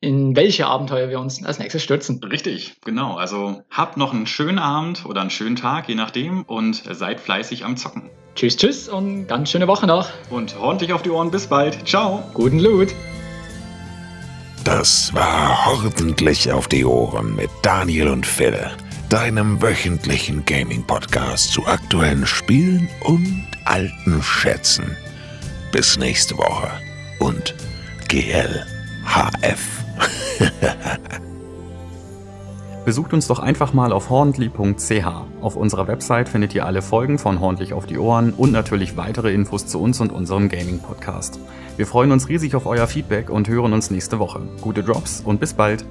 [0.00, 2.22] in welche Abenteuer wir uns als nächstes stürzen.
[2.22, 3.16] Richtig, genau.
[3.16, 7.64] Also habt noch einen schönen Abend oder einen schönen Tag, je nachdem, und seid fleißig
[7.64, 8.10] am Zocken.
[8.34, 10.10] Tschüss, tschüss und ganz schöne Woche noch.
[10.30, 11.30] Und ordentlich auf die Ohren.
[11.30, 11.88] Bis bald.
[11.88, 12.22] Ciao.
[12.34, 12.94] Guten Loot.
[14.64, 18.70] Das war ordentlich auf die Ohren mit Daniel und Phil,
[19.08, 24.96] deinem wöchentlichen Gaming-Podcast zu aktuellen Spielen und alten Schätzen.
[25.72, 26.70] Bis nächste Woche
[27.18, 27.54] und
[28.08, 29.84] GLHF.
[32.86, 35.04] Besucht uns doch einfach mal auf horndly.ch.
[35.42, 39.34] Auf unserer Website findet ihr alle Folgen von Horndlich auf die Ohren und natürlich weitere
[39.34, 41.38] Infos zu uns und unserem Gaming-Podcast.
[41.76, 44.40] Wir freuen uns riesig auf euer Feedback und hören uns nächste Woche.
[44.62, 45.84] Gute Drops und bis bald!